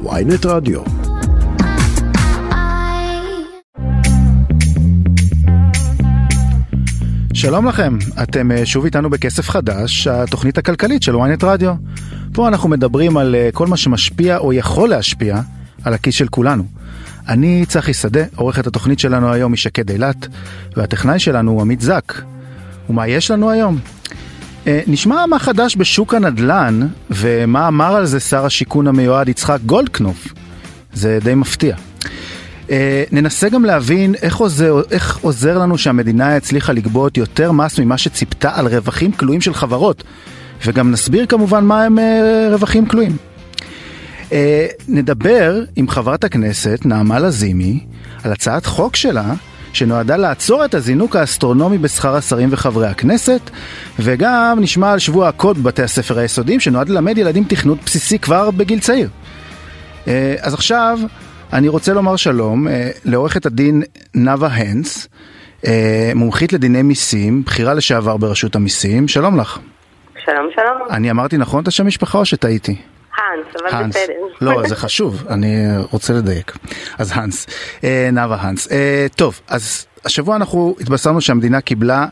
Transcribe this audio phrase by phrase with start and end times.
[0.00, 0.80] ויינט רדיו.
[7.34, 11.74] שלום לכם, אתם אה, שוב איתנו בכסף חדש, התוכנית הכלכלית של ויינט רדיו.
[12.32, 15.40] פה אנחנו מדברים על אה, כל מה שמשפיע או יכול להשפיע
[15.84, 16.64] על הכיס של כולנו.
[17.28, 20.28] אני צחי שדה, עורכת התוכנית שלנו היום היא שקד אילת,
[20.76, 22.22] והטכנאי שלנו הוא עמית זק.
[22.90, 23.78] ומה יש לנו היום?
[24.66, 30.26] אה, נשמע מה חדש בשוק הנדל"ן, ומה אמר על זה שר השיכון המיועד יצחק גולדקנופ.
[30.92, 31.76] זה די מפתיע.
[32.70, 37.98] אה, ננסה גם להבין איך עוזר, איך עוזר לנו שהמדינה הצליחה לגבות יותר מס ממה
[37.98, 40.04] שציפתה על רווחים כלואים של חברות,
[40.66, 43.16] וגם נסביר כמובן מה הם אה, רווחים כלואים.
[44.88, 47.80] נדבר עם חברת הכנסת נעמה לזימי
[48.24, 49.34] על הצעת חוק שלה
[49.72, 53.50] שנועדה לעצור את הזינוק האסטרונומי בשכר השרים וחברי הכנסת,
[53.98, 58.80] וגם נשמע על שבוע הקוד בבתי הספר היסודיים, שנועד ללמד ילדים תכנות בסיסי כבר בגיל
[58.80, 59.08] צעיר.
[60.08, 60.98] אה, אז עכשיו
[61.52, 63.82] אני רוצה לומר שלום אה, לעורכת הדין
[64.14, 65.08] נאוה הנס,
[65.66, 69.58] אה, מומחית לדיני מיסים, בכירה לשעבר ברשות המיסים, שלום לך.
[70.24, 70.88] שלום שלום.
[70.90, 72.76] אני אמרתי נכון את השם משפחה או שטעיתי?
[73.16, 73.96] האנס, אבל האנס.
[73.96, 74.12] בסדר.
[74.40, 76.56] לא, זה חשוב, אני רוצה לדייק.
[76.98, 77.46] אז האנס,
[77.84, 78.72] אה, נאוה האנס.
[78.72, 82.06] אה, טוב, אז השבוע אנחנו התבשרנו שהמדינה קיבלה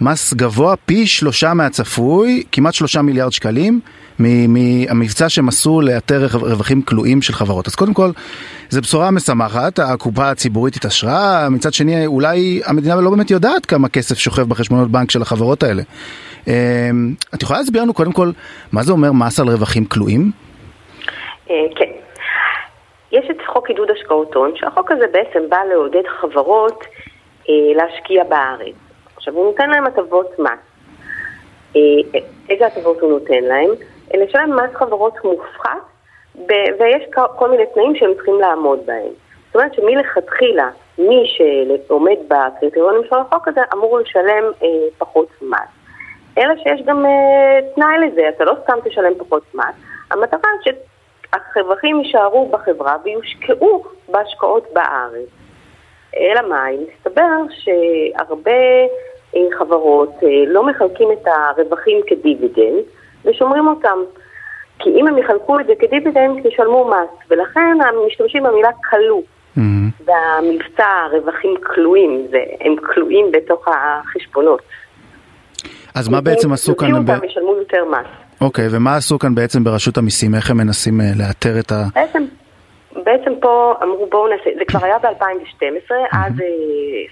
[0.00, 3.80] מס גבוה פי שלושה מהצפוי, כמעט שלושה מיליארד שקלים,
[4.18, 7.66] מהמבצע שהם עשו לאתר רווחים כלואים של חברות.
[7.66, 8.10] אז קודם כל,
[8.68, 14.18] זו בשורה משמחת, הקופה הציבורית התעשרה, מצד שני אולי המדינה לא באמת יודעת כמה כסף
[14.18, 15.82] שוכב בחשבונות בנק של החברות האלה.
[16.48, 16.90] אה,
[17.34, 18.30] את יכולה להסביר לנו קודם כל
[18.72, 20.30] מה זה אומר מס על רווחים כלואים?
[21.50, 21.90] אה, כן.
[23.12, 26.84] יש את חוק עידוד השקעות הון, שהחוק הזה בעצם בא לעודד חברות
[27.48, 28.89] אה, להשקיע בארץ.
[29.20, 30.58] עכשיו, הוא נותן להם הטבות מס.
[31.76, 33.70] אה, איזה הטבות הוא נותן להם?
[34.14, 35.78] לשלם מס חברות מופחת,
[36.48, 37.04] ויש
[37.36, 39.12] כל מיני תנאים שהם צריכים לעמוד בהם.
[39.46, 41.24] זאת אומרת שמלכתחילה, מי
[41.86, 45.70] שעומד בקריטריונים של החוק הזה אמור לשלם אה, פחות מס.
[46.38, 49.74] אלא שיש גם אה, תנאי לזה, אתה לא סתם תשלם פחות מס,
[50.10, 50.50] המטרה
[51.32, 55.28] הרווחים יישארו בחברה ויושקעו בהשקעות בארץ.
[56.16, 56.76] אלא מאי?
[56.76, 58.86] מסתבר שהרבה אה,
[59.58, 62.84] חברות אה, לא מחלקים את הרווחים כדיבידנד
[63.24, 63.98] ושומרים אותם.
[64.78, 69.22] כי אם הם יחלקו את זה כדיבידנד, ישלמו מס, ולכן הם משתמשים במילה כלוא.
[69.56, 69.60] Mm-hmm.
[70.04, 74.62] והמבצע רווחים כלואים, זה, הם כלואים בתוך החשבונות.
[75.94, 76.88] אז מה בעצם עשו כאן?
[76.88, 78.06] יוציאו אותם, ישלמו יותר מס.
[78.40, 80.34] אוקיי, ומה עשו כאן בעצם ברשות המיסים?
[80.34, 81.84] איך הם מנסים אה, לאתר את ה...
[81.94, 82.24] בעצם,
[83.04, 86.46] בעצם פה אמרו בואו נעשה, זה כבר היה ב-2012, אז אה,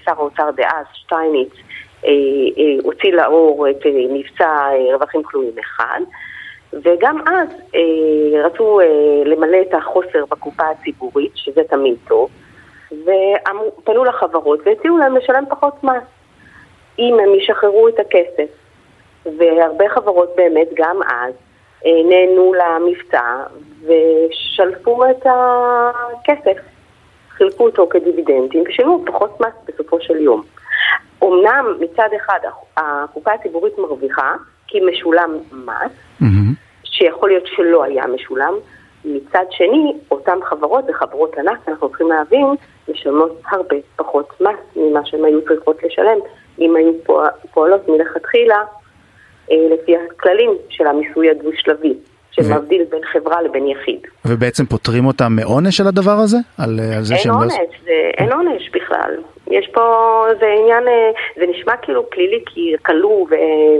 [0.05, 1.61] שר האוצר דאז, שטייניץ, אה,
[2.83, 5.99] הוציא לאור את מבצע רווחים כלואים אחד,
[6.73, 7.49] וגם אז
[8.43, 8.79] רצו
[9.25, 12.29] למלא את החוסר בקופה הציבורית, שזה תמיד טוב,
[12.91, 16.03] ופנו לחברות והציעו להם לשלם פחות מס,
[16.99, 18.49] אם הם ישחררו את הכסף.
[19.37, 21.33] והרבה חברות באמת גם אז
[21.85, 23.43] אה, נהנו למבצע
[23.81, 26.57] ושלפו את הכסף,
[27.29, 30.43] חילקו אותו כדיבידנדים ושילמו פחות מס בסופו של יום.
[31.23, 32.39] אמנם מצד אחד
[32.77, 34.35] הקופה הציבורית מרוויחה
[34.67, 35.91] כי משולם מס,
[36.21, 36.25] mm-hmm.
[36.83, 38.53] שיכול להיות שלא היה משולם,
[39.05, 42.45] מצד שני, אותן חברות וחברות ענק, אנחנו צריכים להבין,
[42.87, 46.17] משלמות הרבה פחות מס ממה שהן היו צריכות לשלם
[46.59, 46.91] אם היו
[47.53, 48.63] פועלות מלכתחילה
[49.51, 51.93] אה, לפי הכללים של המיסוי הדו-שלבי.
[52.31, 53.99] שמבדיל בין חברה לבין יחיד.
[54.25, 56.37] ובעצם פוטרים אותם מעונש של הדבר הזה?
[56.57, 57.65] על, על זה אין לא עונש, לא...
[57.83, 59.15] זה, אין עונש בכלל.
[59.49, 63.27] יש פה, זה עניין, אה, זה נשמע כאילו פלילי כי כלוא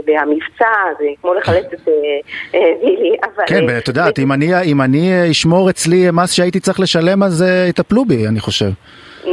[0.08, 3.44] והמבצע, זה כמו לחלץ את וילי, אבל...
[3.48, 8.06] כן, את יודעת, אם אני, אם אני אשמור אצלי מס שהייתי צריך לשלם, אז יטפלו
[8.06, 8.70] בי, אני חושב.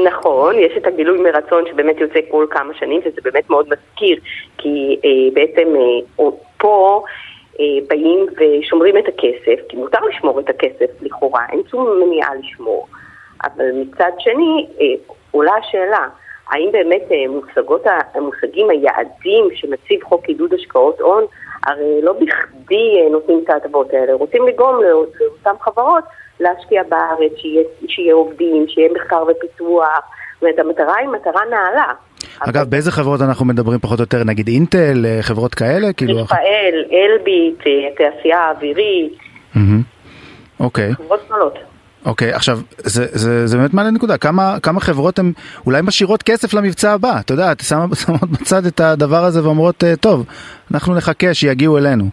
[0.05, 4.19] נכון, יש את הגילוי מרצון שבאמת יוצא כל כמה שנים, וזה באמת מאוד מזכיר,
[4.59, 6.25] כי אה, בעצם אה,
[6.59, 7.03] פה
[7.61, 12.87] אה, באים ושומרים את הכסף, כי מותר לשמור את הכסף לכאורה, אין שום מניעה לשמור.
[13.45, 14.87] אבל מצד שני, אה,
[15.31, 16.09] עולה השאלה,
[16.51, 17.85] האם באמת אה, מושגות,
[18.21, 21.25] מושגים היעדים שמציב חוק עידוד השקעות הון,
[21.67, 26.05] הרי לא בכדי אה, נותנים את ההטבות האלה, רוצים לגרום לאותן חברות
[26.41, 30.01] להשקיע בארץ, שיהיה, שיהיה עובדים, שיהיה מחקר ופיתוח,
[30.35, 31.93] זאת אומרת המטרה היא מטרה נעלה.
[32.39, 32.65] אגב, אבל...
[32.65, 34.25] באיזה חברות אנחנו מדברים פחות או יותר?
[34.25, 35.93] נגיד אינטל, אה, חברות כאלה?
[35.93, 36.23] כאילו...
[36.23, 37.63] רפאל, אלביט,
[37.93, 39.19] התעשייה האווירית.
[40.61, 40.95] אוקיי.
[40.95, 41.76] חברות גדולות.
[42.07, 45.33] אוקיי, okay, עכשיו, זה, זה, זה באמת מעלה נקודה, כמה, כמה חברות הן
[45.67, 47.53] אולי משאירות כסף למבצע הבא, אתה יודע,
[48.05, 50.27] שמות בצד את הדבר הזה ואומרות, טוב,
[50.75, 52.05] אנחנו נחכה שיגיעו אלינו.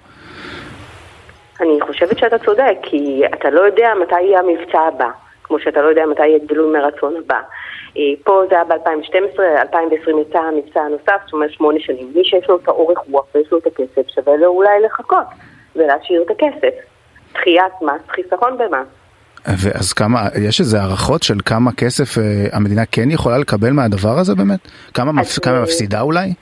[1.62, 5.10] אני חושבת שאתה צודק, כי אתה לא יודע מתי יהיה המבצע הבא,
[5.44, 7.40] כמו שאתה לא יודע מתי יהיה גילוי מרצון הבא.
[7.98, 12.12] אה, פה זה היה ב-2012, 2020 יצא המבצע הנוסף, זאת אומרת שמונה שנים.
[12.16, 15.28] מי שיש לו את האורך רוח ויש לו את הכסף, שווה לו אולי לחכות
[15.76, 16.74] ולהשאיר את הכסף.
[17.34, 19.03] דחיית מס, חיסכון במס.
[19.48, 24.36] ואז כמה, יש איזה הערכות של כמה כסף אה, המדינה כן יכולה לקבל מהדבר הזה
[24.36, 24.60] באמת?
[24.94, 26.34] כמה, מפ, כמה מפסידה אולי?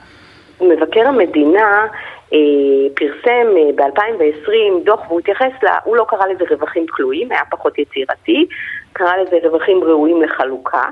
[0.62, 1.86] מבקר המדינה
[2.33, 2.38] אה,
[2.95, 5.68] פרסם אה, ב-2020 דוח והוא התייחס ל...
[5.83, 8.45] הוא לא קרא לזה רווחים כלואים, היה פחות יצירתי,
[8.94, 10.86] קרא לזה רווחים ראויים לחלוקה,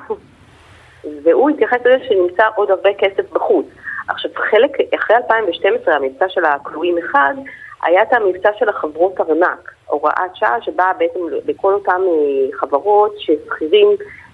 [1.23, 3.65] והוא התייחס לזה שנמצא עוד הרבה כסף בחוץ.
[4.07, 7.33] עכשיו, חלק, אחרי 2012, המבצע של הכלואים אחד,
[7.83, 13.87] היה את המבצע של החברות ארנק, הוראת שעה שבאה בעצם לכל אותן אה, חברות ששכירים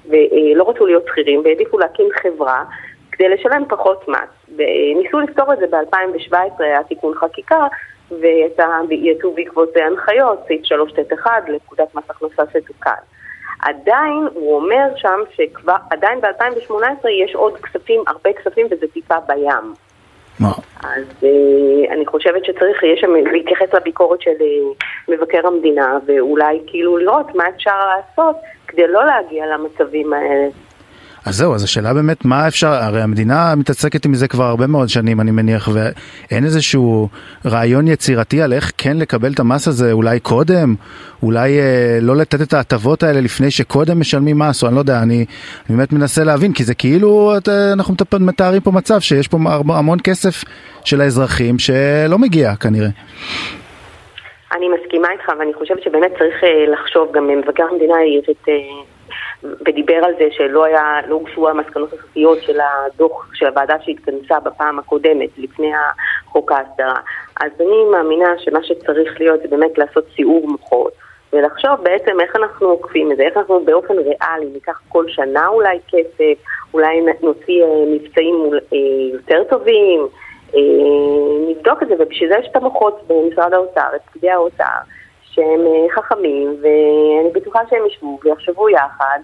[0.06, 2.64] ולא רצו להיות שכירים והעדיפו להקים חברה
[3.12, 4.56] כדי לשלם פחות מס.
[4.56, 7.68] וניסו לפתור את זה ב-2017, היה תיקון חקיקה,
[8.12, 12.92] ויצאו בעקבות זה הנחיות, סעיף 3ט1 לפקודת מס הכנסה שתוקן.
[13.62, 19.85] עדיין, הוא אומר שם שכבר, עדיין ב-2018 יש עוד כספים, הרבה כספים, וזה טיפה בים.
[20.40, 20.52] מה?
[20.84, 26.98] אז uh, אני חושבת שצריך, יש שם להתייחס לביקורת של uh, מבקר המדינה, ואולי כאילו
[26.98, 28.36] לראות מה אפשר לעשות
[28.68, 30.48] כדי לא להגיע למצבים האלה.
[31.26, 34.90] אז זהו, אז השאלה באמת מה אפשר, הרי המדינה מתעסקת עם זה כבר הרבה מאוד
[34.90, 37.10] שנים אני מניח ואין איזשהו
[37.46, 40.76] רעיון יצירתי על איך כן לקבל את המס הזה אולי קודם,
[41.24, 45.02] אולי אה, לא לתת את ההטבות האלה לפני שקודם משלמים מס או אני לא יודע,
[45.04, 45.26] אני,
[45.70, 49.38] אני באמת מנסה להבין כי זה כאילו את, אנחנו מתארים פה מצב שיש פה
[49.70, 50.44] המון כסף
[50.86, 52.90] של האזרחים שלא מגיע כנראה.
[54.58, 58.50] אני מסכימה איתך ואני חושבת שבאמת צריך אה, לחשוב, גם מבקר המדינה יש את...
[59.68, 64.80] ודיבר על זה שלא היה, לא הוגשו המסקנות הסופיות של הדוח של הוועדה שהתכנסה בפעם
[64.80, 65.72] הקודמת, לפני
[66.26, 67.00] חוק ההסדרה.
[67.42, 70.94] אז אני מאמינה שמה שצריך להיות זה באמת לעשות סיעור מוחות.
[71.34, 75.80] ולחשוב בעצם איך אנחנו עוקפים את זה, איך אנחנו באופן ריאלי ניקח כל שנה אולי
[75.88, 76.44] כסף,
[76.74, 78.36] אולי נוציא אה, מבצעים
[78.74, 78.78] אה,
[79.14, 80.08] יותר טובים,
[80.56, 80.60] אה,
[81.50, 84.78] נבדוק את זה, ובשביל זה יש את המוחות במשרד האוצר, את פקידי האוצר,
[85.24, 85.62] שהם
[85.96, 89.20] חכמים, ואני בטוחה שהם ישבו ויחשבו יחד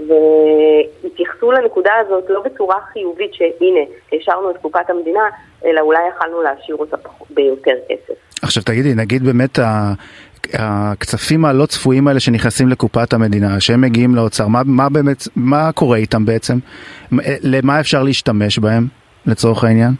[0.00, 3.80] והתייחסו לנקודה הזאת לא בצורה חיובית שהנה,
[4.12, 5.20] השארנו את קופת המדינה,
[5.64, 6.96] אלא אולי יכלנו להשאיר אותה
[7.30, 8.14] ביותר כסף.
[8.42, 9.58] עכשיו תגידי, נגיד באמת
[10.52, 15.96] הכספים הלא צפויים האלה שנכנסים לקופת המדינה, שהם מגיעים לאוצר, מה, מה באמת, מה קורה
[15.96, 16.58] איתם בעצם?
[17.42, 18.86] למה אפשר להשתמש בהם,
[19.26, 19.92] לצורך העניין?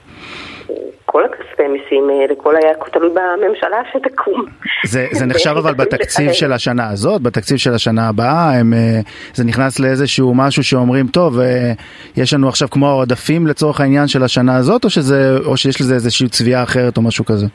[1.69, 4.45] מיסים האלה, כל היה תלוי בממשלה שתקום.
[4.85, 9.01] זה, זה נחשב אבל בתקציב של השנה הזאת, בתקציב של השנה הבאה, הם, אה,
[9.35, 11.73] זה נכנס לאיזשהו משהו שאומרים, טוב, אה,
[12.17, 15.95] יש לנו עכשיו כמו העודפים לצורך העניין של השנה הזאת, או, שזה, או שיש לזה
[15.95, 17.47] איזושהי צביעה אחרת או משהו כזה?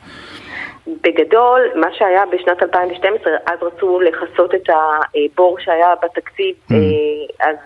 [0.86, 6.74] בגדול, מה שהיה בשנת 2012, אז רצו לכסות את הבור שהיה בתקציב, mm.
[7.40, 7.56] אז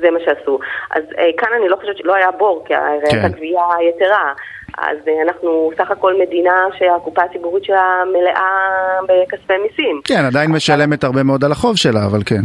[0.00, 0.58] זה מה שעשו.
[0.90, 1.02] אז
[1.36, 2.80] כאן אני לא חושבת שלא היה בור, כי כן.
[3.10, 4.32] הייתה גבייה יתרה.
[4.78, 8.50] אז אה, אנחנו סך הכל מדינה שהקופה הציבורית שלה מלאה
[9.08, 10.00] בכספי מיסים.
[10.04, 12.42] כן, עדיין משלמת הרבה מאוד על החוב שלה, אבל כן.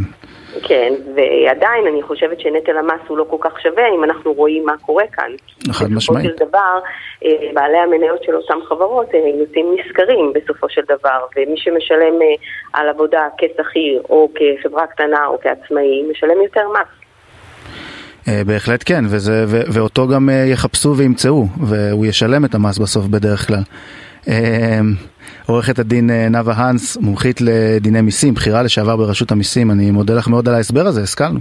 [0.63, 4.77] כן, ועדיין אני חושבת שנטל המס הוא לא כל כך שווה אם אנחנו רואים מה
[4.77, 5.31] קורה כאן.
[5.71, 6.25] חד משמעית.
[6.25, 6.79] בסופו של דבר,
[7.25, 12.19] אה, בעלי המניות של אותן חברות אה, יוצאים נשכרים בסופו של דבר, ומי שמשלם
[12.73, 17.00] על עבודה כשכיר או כחברה קטנה או כעצמאי, משלם יותר מס.
[18.31, 23.05] אה, בהחלט כן, וזה, ו, ואותו גם אה, יחפשו וימצאו, והוא ישלם את המס בסוף
[23.05, 23.63] בדרך כלל.
[24.27, 24.79] אה,
[25.45, 30.49] עורכת הדין נאוה האנס, מומחית לדיני מיסים, בכירה לשעבר ברשות המיסים, אני מודה לך מאוד
[30.49, 31.39] על ההסבר הזה, השכלנו.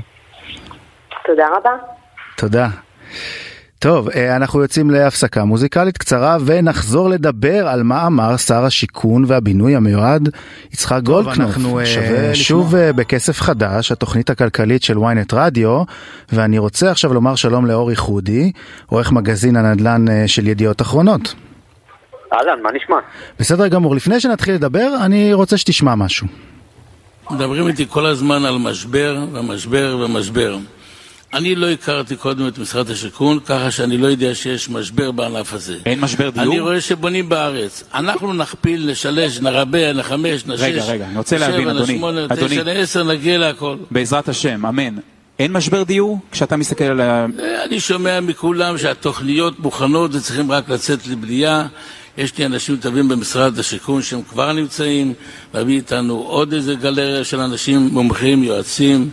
[1.24, 1.70] תודה רבה.
[2.36, 2.68] תודה.
[3.80, 9.76] טוב, אה, אנחנו יוצאים להפסקה מוזיקלית קצרה ונחזור לדבר על מה אמר שר השיכון והבינוי
[9.76, 10.28] המיועד
[10.72, 11.38] יצחק גולדקנופ.
[11.38, 11.84] אנחנו אה,
[12.34, 12.80] שוב לשמוע.
[12.80, 15.82] אה, בכסף חדש, התוכנית הכלכלית של ynet רדיו,
[16.32, 18.52] ואני רוצה עכשיו לומר שלום לאורי חודי,
[18.86, 21.34] עורך מגזין הנדל"ן של ידיעות אחרונות.
[22.32, 22.96] אהלן, מה נשמע?
[23.38, 26.26] בסדר גמור, לפני שנתחיל לדבר, אני רוצה שתשמע משהו.
[27.30, 30.56] מדברים איתי כל הזמן על משבר ומשבר ומשבר.
[31.32, 35.78] אני לא הכרתי קודם את משרד השיכון, ככה שאני לא יודע שיש משבר בענף הזה.
[35.86, 36.46] אין משבר דיור?
[36.52, 37.84] אני רואה שבונים בארץ.
[37.94, 41.94] אנחנו נכפיל, נשלש, נרבה, נחמש, נשש, רגע, רגע, אני רוצה להבין, אדוני.
[41.94, 43.76] נשמונה, תשע, לעשר, נגיע להכל.
[43.90, 44.96] בעזרת השם, אמן.
[45.38, 47.26] אין משבר דיור כשאתה מסתכל על ה...
[47.40, 51.66] אה, אני שומע מכולם שהתוכניות מוכנות וצריכים רק לצאת לבנייה.
[52.18, 55.14] יש לי אנשים טובים במשרד השיכון שהם כבר נמצאים,
[55.54, 59.10] להביא איתנו עוד איזה גלריה של אנשים מומחים, יועצים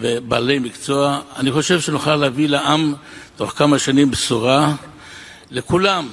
[0.00, 1.20] ובעלי מקצוע.
[1.36, 2.94] אני חושב שנוכל להביא לעם
[3.36, 4.72] תוך כמה שנים בשורה
[5.50, 6.08] לכולם.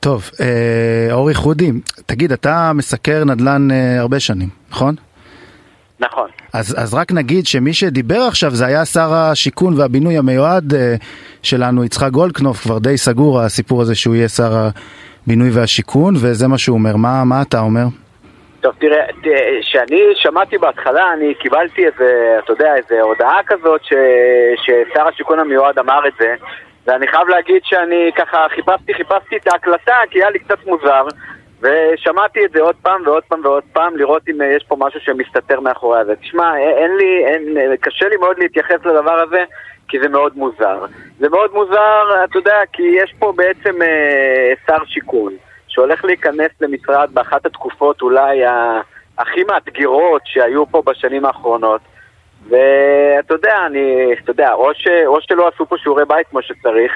[0.00, 1.72] טוב, אה, אורי חודי,
[2.06, 4.94] תגיד, אתה מסקר נדל"ן אה, הרבה שנים, נכון?
[6.00, 6.28] נכון.
[6.52, 10.94] אז, אז רק נגיד שמי שדיבר עכשיו זה היה שר השיכון והבינוי המיועד אה,
[11.42, 14.68] שלנו, יצחק גולדקנופ, כבר די סגור הסיפור הזה שהוא יהיה שר
[15.26, 16.96] הבינוי והשיכון, וזה מה שהוא אומר.
[16.96, 17.86] מה, מה אתה אומר?
[18.66, 19.06] טוב, תראה,
[19.60, 23.92] כשאני שמעתי בהתחלה, אני קיבלתי איזה, אתה יודע, איזה הודעה כזאת ש,
[24.56, 26.34] ששר השיכון המיועד אמר את זה,
[26.86, 31.06] ואני חייב להגיד שאני ככה חיפשתי, חיפשתי את ההקלטה, כי היה לי קצת מוזר,
[31.60, 35.60] ושמעתי את זה עוד פעם ועוד פעם ועוד פעם, לראות אם יש פה משהו שמסתתר
[35.60, 36.16] מאחורי הזה.
[36.16, 39.44] תשמע, אין לי, אין, קשה לי מאוד להתייחס לדבר הזה,
[39.88, 40.84] כי זה מאוד מוזר.
[41.18, 45.32] זה מאוד מוזר, אתה יודע, כי יש פה בעצם אה, שר שיכון,
[45.76, 48.42] שהולך להיכנס למשרד באחת התקופות אולי
[49.18, 51.80] הכי מאתגרות שהיו פה בשנים האחרונות.
[52.48, 56.92] ואתה יודע, אני, אתה יודע, או, ש, או שלא עשו פה שיעורי בית כמו שצריך,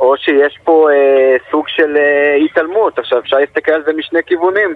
[0.00, 2.98] או שיש פה אה, סוג של אה, התעלמות.
[2.98, 4.74] עכשיו, אפשר להסתכל על זה משני כיוונים.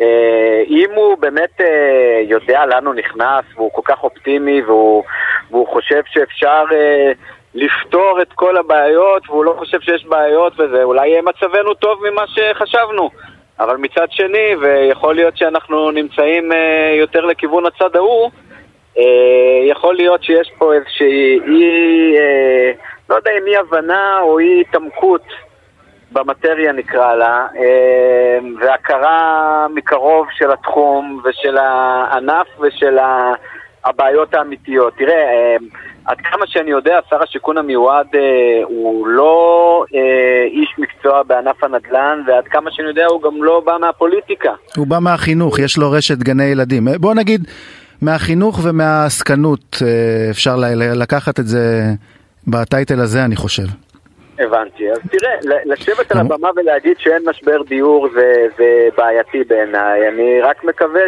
[0.00, 5.04] אה, אם הוא באמת אה, יודע לאן הוא נכנס, והוא כל כך אופטימי, והוא,
[5.50, 7.12] והוא חושב שאפשר אה,
[7.54, 12.22] לפתור את כל הבעיות, והוא לא חושב שיש בעיות וזה, אולי יהיה מצבנו טוב ממה
[12.26, 13.10] שחשבנו.
[13.60, 18.30] אבל מצד שני, ויכול להיות שאנחנו נמצאים אה, יותר לכיוון הצד ההוא,
[18.98, 22.72] אה, יכול להיות שיש פה איזושהי אי, אה,
[23.10, 25.22] לא יודע אם אי הבנה או אי התעמקות
[26.12, 32.98] במטריה נקרא לה, אה, והכרה מקרוב של התחום ושל הענף ושל
[33.84, 34.94] הבעיות האמיתיות.
[34.98, 35.56] תראה, אה,
[36.04, 38.20] עד כמה שאני יודע, שר השיכון המיועד אה,
[38.64, 43.76] הוא לא אה, איש מקצוע בענף הנדל"ן, ועד כמה שאני יודע הוא גם לא בא
[43.80, 44.52] מהפוליטיקה.
[44.76, 46.88] הוא בא מהחינוך, יש לו רשת גני ילדים.
[47.00, 47.46] בוא נגיד...
[48.02, 50.56] מהחינוך ומהעסקנות אה, אפשר
[50.96, 51.82] לקחת את זה
[52.48, 53.62] בטייטל הזה, אני חושב.
[54.38, 54.90] הבנתי.
[54.90, 60.08] אז תראה, לשבת על הבמה ולהגיד שאין משבר דיור זה, זה בעייתי בעיניי.
[60.08, 61.02] אני רק מקווה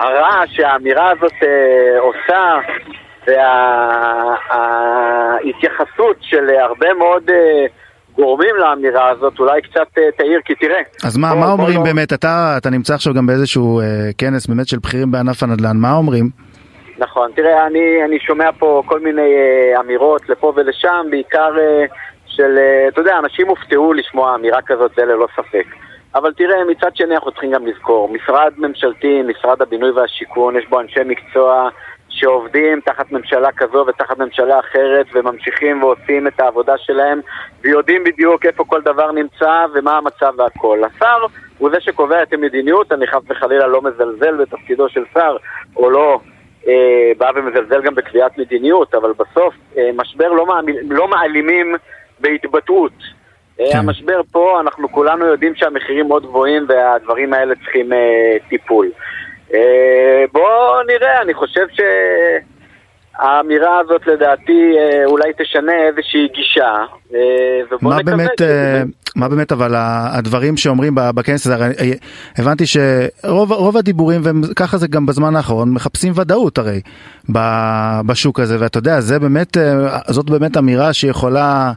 [0.00, 2.58] שהרעש שהאמירה הזאת אה, עושה
[5.40, 7.30] וההתייחסות של הרבה מאוד...
[7.30, 7.66] אה,
[8.14, 10.80] גורמים לאמירה הזאת, אולי קצת uh, תעיר, כי תראה...
[11.04, 12.12] אז מה, מה אומרים לא- באמת?
[12.12, 13.84] אתה, אתה נמצא עכשיו גם באיזשהו uh,
[14.18, 16.30] כנס באמת של בכירים בענף הנדל"ן, מה אומרים?
[16.98, 19.34] נכון, תראה, אני, אני שומע פה כל מיני
[19.76, 21.94] uh, אמירות לפה ולשם, בעיקר uh,
[22.26, 25.66] של, uh, אתה יודע, אנשים הופתעו לשמוע אמירה כזאת, זה ללא ספק.
[26.14, 30.80] אבל תראה, מצד שני אנחנו צריכים גם לזכור, משרד ממשלתי, משרד הבינוי והשיכון, יש בו
[30.80, 31.68] אנשי מקצוע
[32.08, 37.20] שעובדים תחת ממשלה כזו ותחת ממשלה אחרת וממשיכים ועושים את העבודה שלהם
[37.62, 40.82] ויודעים בדיוק איפה כל דבר נמצא ומה המצב והכל.
[40.84, 41.26] השר
[41.58, 45.36] הוא זה שקובע את המדיניות, אני חס וחלילה לא מזלזל בתפקידו של שר
[45.76, 46.20] או לא
[46.68, 51.76] אה, בא ומזלזל גם בקביעת מדיניות, אבל בסוף אה, משבר לא, מעמיל, לא מעלימים
[52.20, 53.19] בהתבטאות.
[53.60, 53.78] אה, כן.
[53.78, 58.90] המשבר פה, אנחנו כולנו יודעים שהמחירים מאוד גבוהים והדברים האלה צריכים אה, טיפול.
[59.54, 61.66] אה, בואו נראה, אני חושב
[63.18, 66.74] שהאמירה הזאת לדעתי אה, אולי תשנה איזושהי גישה,
[67.14, 67.18] אה,
[67.72, 68.02] נקווה...
[68.02, 68.40] באמת,
[69.16, 69.74] מה באמת אבל
[70.12, 71.56] הדברים שאומרים בכנס הזה,
[72.38, 76.80] הבנתי שרוב הדיבורים, וככה זה גם בזמן האחרון, מחפשים ודאות הרי
[78.06, 79.56] בשוק הזה, ואתה יודע, זה באמת,
[80.08, 81.72] זאת באמת אמירה שיכולה...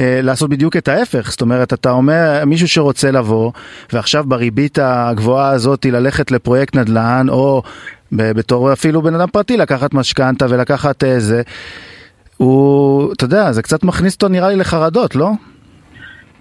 [0.00, 3.52] אה, לעשות בדיוק את ההפך, זאת אומרת, אתה אומר, מישהו שרוצה לבוא,
[3.92, 7.62] ועכשיו בריבית הגבוהה הזאת ללכת לפרויקט נדל"ן, או
[8.12, 11.42] בתור אפילו בן אדם פרטי לקחת משכנתה ולקחת איזה, אה,
[12.40, 15.28] הוא, אתה יודע, זה קצת מכניס אותו נראה לי לחרדות, לא?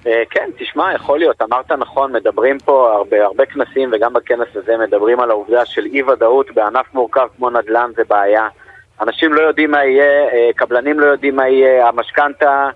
[0.08, 4.78] אה, כן, תשמע, יכול להיות, אמרת נכון, מדברים פה הרבה, הרבה כנסים וגם בכנס הזה
[4.78, 8.48] מדברים על העובדה של אי ודאות בענף מורכב כמו נדל"ן זה בעיה.
[9.02, 12.70] אנשים לא יודעים מה יהיה, קבלנים לא יודעים מה יהיה, המשכנתה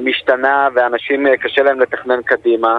[0.00, 2.78] משתנה ואנשים אה, קשה להם לתכנן קדימה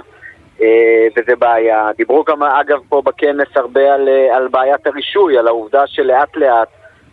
[0.62, 1.90] אה, וזה בעיה.
[1.98, 6.68] דיברו גם אגב פה בכנס הרבה על, על בעיית הרישוי, על העובדה שלאט לאט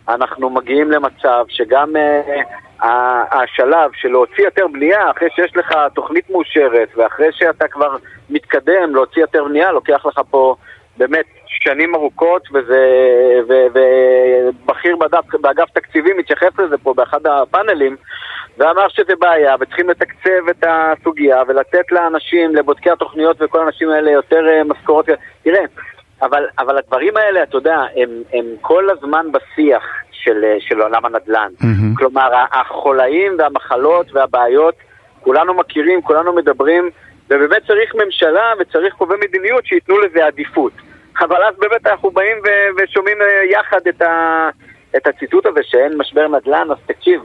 [0.09, 1.95] אנחנו מגיעים למצב שגם
[3.31, 7.95] השלב של להוציא יותר בנייה אחרי שיש לך תוכנית מאושרת ואחרי שאתה כבר
[8.29, 10.55] מתקדם להוציא יותר בנייה לוקח לך פה
[10.97, 12.47] באמת שנים ארוכות
[13.47, 14.95] ובכיר
[15.41, 17.95] באגף תקציבים מתייחס לזה פה באחד הפאנלים
[18.59, 24.45] ואמר שזה בעיה, וצריכים לתקצב את הסוגיה ולתת לאנשים, לבודקי התוכניות וכל האנשים האלה יותר
[24.61, 25.05] uh, משכורות.
[25.43, 25.63] תראה,
[26.21, 31.05] אבל, אבל הדברים האלה, אתה יודע, הם, הם כל הזמן בשיח של, אה, של עולם
[31.05, 31.51] הנדל"ן.
[31.61, 31.97] Mm-hmm.
[31.97, 34.75] כלומר, החולאים והמחלות והבעיות,
[35.21, 36.89] כולנו מכירים, כולנו מדברים,
[37.29, 40.73] ובאמת צריך ממשלה וצריך קובעי מדיניות שייתנו לזה עדיפות.
[41.19, 44.49] אבל אז באמת אנחנו באים ו- ושומעים אה, יחד את ה...
[44.97, 47.23] את הציטוט הזה שאין משבר נדל"ן, אז תקשיב,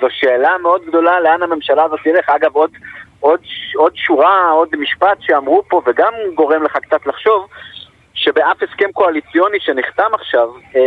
[0.00, 2.28] זו שאלה מאוד גדולה לאן הממשלה הזאת תלך.
[2.28, 2.70] אגב, עוד,
[3.20, 3.40] עוד,
[3.74, 7.46] עוד שורה, עוד משפט שאמרו פה, וגם גורם לך קצת לחשוב,
[8.20, 10.80] שבאף הסכם קואליציוני שנחתם עכשיו אה,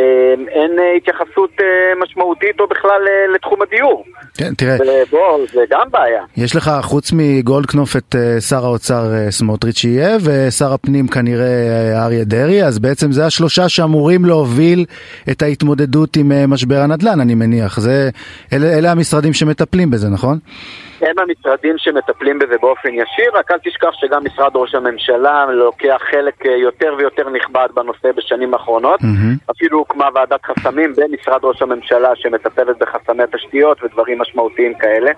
[0.47, 1.65] אין אה, התייחסות אה,
[2.03, 3.01] משמעותית או בכלל
[3.35, 4.05] לתחום הדיור.
[4.37, 4.77] כן, תראה.
[5.11, 6.23] בוא, זה גם בעיה.
[6.37, 8.15] יש לך חוץ מגולדקנופ את
[8.49, 14.85] שר האוצר סמוטריץ' יהיה ושר הפנים כנראה אריה דרעי, אז בעצם זה השלושה שאמורים להוביל
[15.31, 17.79] את ההתמודדות עם משבר הנדל"ן, אני מניח.
[17.79, 18.09] זה,
[18.53, 20.39] אלה, אלה המשרדים שמטפלים בזה, נכון?
[21.07, 26.45] הם המשרדים שמטפלים בזה באופן ישיר, רק אל תשכח שגם משרד ראש הממשלה לוקח חלק
[26.45, 29.01] יותר ויותר נכבד בנושא בשנים האחרונות.
[29.01, 29.51] Mm-hmm.
[29.51, 35.11] אפילו הוקמה ועדת חסמים במשרד ראש הממשלה שמטפלת בחסמי תשתיות ודברים משמעותיים כאלה.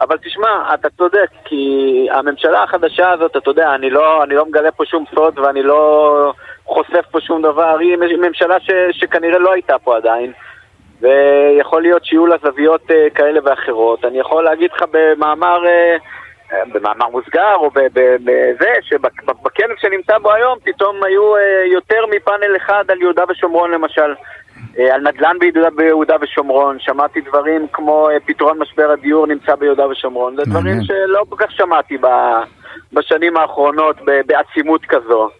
[0.00, 4.70] אבל תשמע, אתה צודק, כי הממשלה החדשה הזאת, אתה יודע, אני לא, אני לא מגלה
[4.70, 6.32] פה שום סוד ואני לא
[6.64, 10.32] חושף פה שום דבר, היא ממשלה ש, שכנראה לא הייתה פה עדיין.
[11.04, 14.04] ויכול להיות שיהיו לה זוויות uh, כאלה ואחרות.
[14.04, 21.04] אני יכול להגיד לך במאמר, uh, במאמר מוסגר או בזה, שבכנס שנמצא בו היום פתאום
[21.04, 21.38] היו uh,
[21.72, 24.14] יותר מפאנל אחד על יהודה ושומרון למשל.
[24.92, 30.42] על נדל"ן ביהודה, ביהודה ושומרון, שמעתי דברים כמו פתרון משבר הדיור נמצא ביהודה ושומרון, זה
[30.42, 31.98] דברים שלא כל כך שמעתי
[32.92, 33.96] בשנים האחרונות
[34.26, 35.30] בעצימות כזו.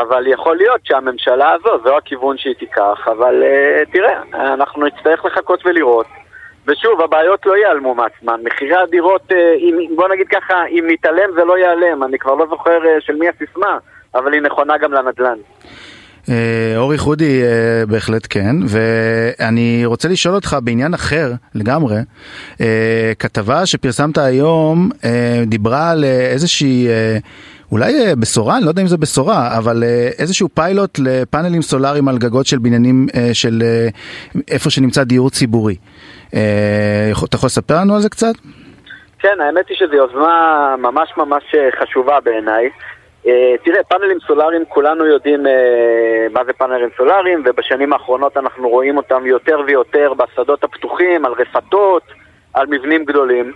[0.00, 5.66] אבל יכול להיות שהממשלה הזו, זו הכיוון שהיא תיקח, אבל uh, תראה, אנחנו נצטרך לחכות
[5.66, 6.06] ולראות.
[6.66, 8.40] ושוב, הבעיות לא ייעלמו מעצמן.
[8.44, 12.02] מחירי הדירות, uh, אם, בוא נגיד ככה, אם נתעלם זה לא ייעלם.
[12.04, 13.78] אני כבר לא זוכר uh, של מי הסיסמה,
[14.14, 15.38] אבל היא נכונה גם לנדל"ן.
[16.76, 17.42] אורי חודי
[17.88, 21.96] בהחלט כן, ואני רוצה לשאול אותך בעניין אחר לגמרי,
[23.18, 24.88] כתבה שפרסמת היום
[25.46, 26.88] דיברה על איזושהי
[27.72, 32.08] אולי אה, בשורה, אני לא יודע אם זה בשורה, אבל אה, איזשהו פיילוט לפאנלים סולאריים
[32.08, 33.62] על גגות של בניינים אה, של
[34.50, 35.76] איפה שנמצא דיור ציבורי.
[36.28, 36.38] אתה
[37.36, 38.32] יכול לספר לנו על זה קצת?
[39.18, 41.44] כן, האמת היא שזו יוזמה ממש ממש
[41.80, 42.70] חשובה בעיניי.
[43.64, 45.42] תראה, פאנלים סולאריים, כולנו יודעים
[46.32, 52.02] מה זה פאנלים סולאריים, ובשנים האחרונות אנחנו רואים אותם יותר ויותר בשדות הפתוחים, על רפתות,
[52.54, 53.52] על מבנים גדולים.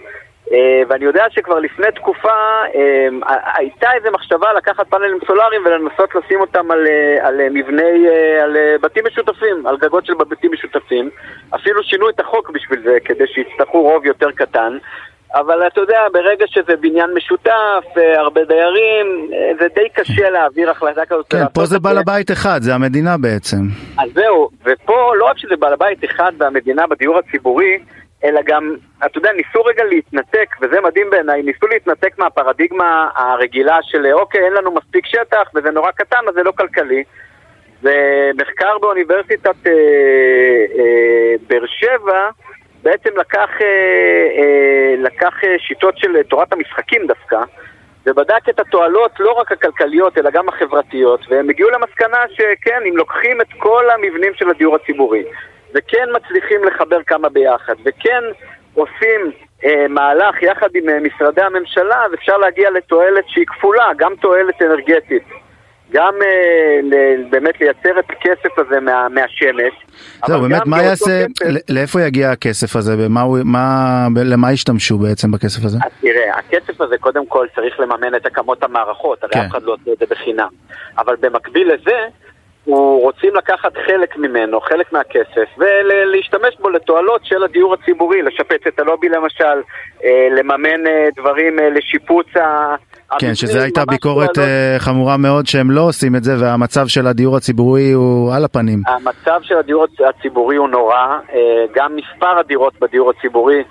[0.52, 2.28] אה, ואני יודע שכבר לפני תקופה
[2.74, 3.08] אה,
[3.56, 8.08] הייתה איזו מחשבה לקחת פאנלים סולאריים ולנסות לשים אותם על, אה, על מבני,
[8.42, 11.10] על בתים משותפים, על גגות של בתים משותפים.
[11.54, 14.78] אפילו שינו את החוק בשביל זה, כדי שיצטרכו רוב יותר קטן.
[15.34, 17.84] אבל אתה יודע, ברגע שזה בניין משותף,
[18.16, 21.26] הרבה דיירים, זה די קשה להעביר החלטה כזאת.
[21.30, 23.56] כן, פה זה בעל הבית אחד, זה המדינה בעצם.
[23.98, 27.78] אז זהו, ופה לא רק שזה בעל הבית אחד והמדינה בדיור הציבורי,
[28.24, 34.06] אלא גם, אתה יודע, ניסו רגע להתנתק, וזה מדהים בעיניי, ניסו להתנתק מהפרדיגמה הרגילה של
[34.12, 37.04] אוקיי, אין לנו מספיק שטח וזה נורא קטן, אז זה לא כלכלי.
[37.82, 39.72] זה מחקר באוניברסיטת אה,
[40.78, 42.30] אה, באר שבע
[42.82, 43.66] בעצם לקח, אה,
[44.38, 47.40] אה, לקח אה, שיטות של תורת המשחקים דווקא,
[48.06, 53.40] ובדק את התועלות לא רק הכלכליות אלא גם החברתיות, והם הגיעו למסקנה שכן, אם לוקחים
[53.40, 55.24] את כל המבנים של הדיור הציבורי
[55.74, 58.22] וכן מצליחים לחבר כמה ביחד, וכן
[58.74, 59.32] עושים
[59.64, 64.62] אה, מהלך יחד עם אה, משרדי הממשלה, אז אפשר להגיע לתועלת שהיא כפולה, גם תועלת
[64.62, 65.22] אנרגטית.
[65.92, 69.74] גם אה, ל, באמת לייצר את הכסף הזה מה, מהשמש.
[70.26, 71.70] זהו, באמת, מה יעשה, כסף...
[71.70, 75.78] לאיפה יגיע הכסף הזה, ומה, מה, למה ישתמשו בעצם בכסף הזה?
[75.84, 79.40] אז תראה, הכסף הזה קודם כל צריך לממן את הקמות המערכות, הרי כן.
[79.40, 80.48] אף אחד לא עושה את זה בחינם.
[80.98, 81.98] אבל במקביל לזה,
[82.64, 88.80] הוא רוצים לקחת חלק ממנו, חלק מהכסף, ולהשתמש בו לתועלות של הדיור הציבורי, לשפץ את
[88.80, 89.62] הלובי למשל,
[90.04, 92.74] אה, לממן אה, דברים אה, לשיפוץ ה...
[93.18, 94.44] כן, שזו הייתה ביקורת לא...
[94.78, 98.78] חמורה מאוד שהם לא עושים את זה והמצב של הדיור הציבורי הוא על הפנים.
[98.86, 101.18] המצב של הדיור הציבורי הוא נורא,
[101.74, 103.62] גם מספר הדירות בדיור הציבורי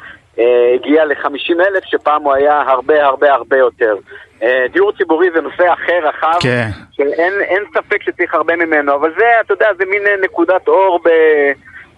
[0.76, 3.96] הגיע ל-50 אלף, שפעם הוא היה הרבה הרבה הרבה יותר.
[4.44, 6.68] אה, דיור ציבורי זה נושא אחר, רחב, כן.
[6.92, 11.10] שאין ספק שצריך הרבה ממנו, אבל זה, אתה יודע, זה מין אה, נקודת אור ב,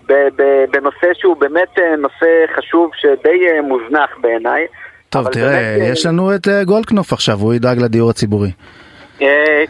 [0.08, 4.65] ב, ב, בנושא שהוא באמת אה, נושא חשוב שדי מוזנח בעיניי.
[5.10, 8.51] טוב, תראה, באמת, יש לנו את גולדקנופ עכשיו, הוא ידאג לדיור הציבורי.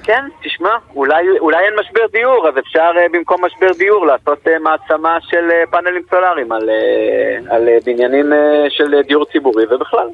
[0.03, 5.49] כן, תשמע, אולי, אולי אין משבר דיור, אז אפשר במקום משבר דיור לעשות מעצמה של
[5.71, 6.69] פאנלים סולאריים על,
[7.49, 8.33] על בניינים
[8.69, 10.07] של דיור ציבורי ובכלל.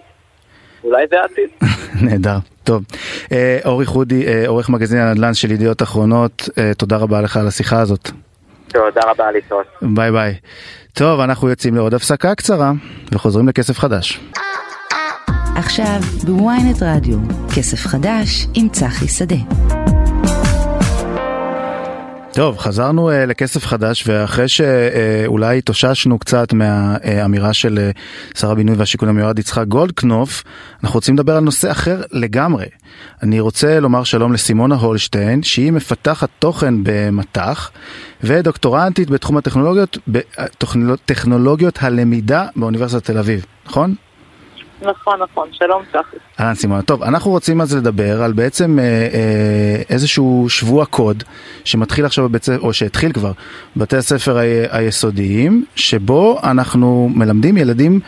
[0.83, 1.49] אולי זה העתיד.
[2.05, 2.83] נהדר, טוב.
[3.31, 7.47] אה, אורי חודי, אה, עורך מגזין הנדל"ן של ידיעות אחרונות, אה, תודה רבה לך על
[7.47, 8.11] השיחה הזאת.
[8.67, 9.65] תודה רבה, ליטות.
[9.81, 10.35] ביי ביי.
[10.93, 12.71] טוב, אנחנו יוצאים לעוד הפסקה קצרה
[13.11, 14.19] וחוזרים לכסף חדש.
[15.55, 17.17] עכשיו בוויינט רדיו,
[17.55, 19.78] כסף חדש עם צחי שדה.
[22.33, 27.91] טוב, חזרנו uh, לכסף חדש, ואחרי שאולי uh, התאוששנו קצת מהאמירה של
[28.35, 30.43] uh, שר הבינוי והשיכון המיועד יצחק גולדקנופ,
[30.83, 32.65] אנחנו רוצים לדבר על נושא אחר לגמרי.
[33.23, 37.71] אני רוצה לומר שלום לסימונה הולשטיין, שהיא מפתחת תוכן במט"ח,
[38.23, 43.95] ודוקטורנטית בתחום הטכנולוגיות, בטכנולוגיות הלמידה באוניברסיטת תל אביב, נכון?
[44.81, 46.17] נכון, נכון, שלום צחי.
[46.39, 51.23] אהלן סימונה, טוב, אנחנו רוצים אז לדבר על בעצם אה, אה, איזשהו שבוע קוד
[51.63, 53.31] שמתחיל עכשיו בבית ספר, או שהתחיל כבר,
[53.75, 54.41] בבתי הספר ה-
[54.77, 57.99] היסודיים, שבו אנחנו מלמדים ילדים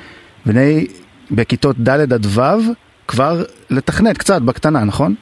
[0.46, 0.88] בני,
[1.32, 2.42] בכיתות ד' עד ו',
[3.08, 5.16] כבר לתכנת קצת בקטנה, נכון?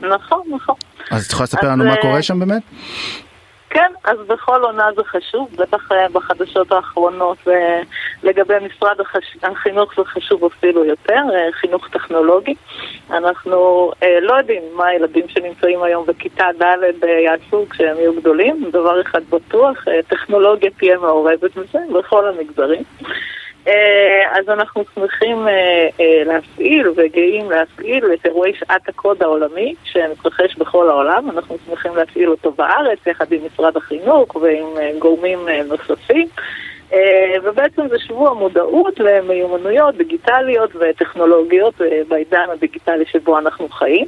[0.00, 0.74] נכון, נכון.
[1.10, 2.62] אז את יכולה לספר לנו מה אה, קורה שם באמת?
[3.78, 7.80] כן, אז בכל עונה זה חשוב, בטח אה, בחדשות האחרונות אה,
[8.22, 8.96] לגבי משרד.
[9.42, 12.54] החינוך זה חשוב אפילו יותר, אה, חינוך טכנולוגי.
[13.10, 13.90] אנחנו
[14.22, 19.84] לא יודעים מה הילדים שנמצאים היום בכיתה ד' יעשו כשהם יהיו גדולים, דבר אחד בטוח,
[20.08, 22.82] טכנולוגיה תהיה מעורבת בזה בכל המגזרים.
[23.68, 30.56] אה, אז אנחנו שמחים אה, אה, להפעיל וגאים להפעיל את אירועי שעת הקוד העולמי שמתרחש
[30.58, 31.30] בכל העולם.
[31.30, 34.66] אנחנו שמחים להפעיל אותו בארץ יחד עם משרד החינוך ועם
[34.98, 36.28] גורמים נוספים.
[37.42, 41.74] ובעצם זה שבוע מודעות למיומנויות דיגיטליות וטכנולוגיות
[42.08, 44.06] בעידן הדיגיטלי שבו אנחנו חיים.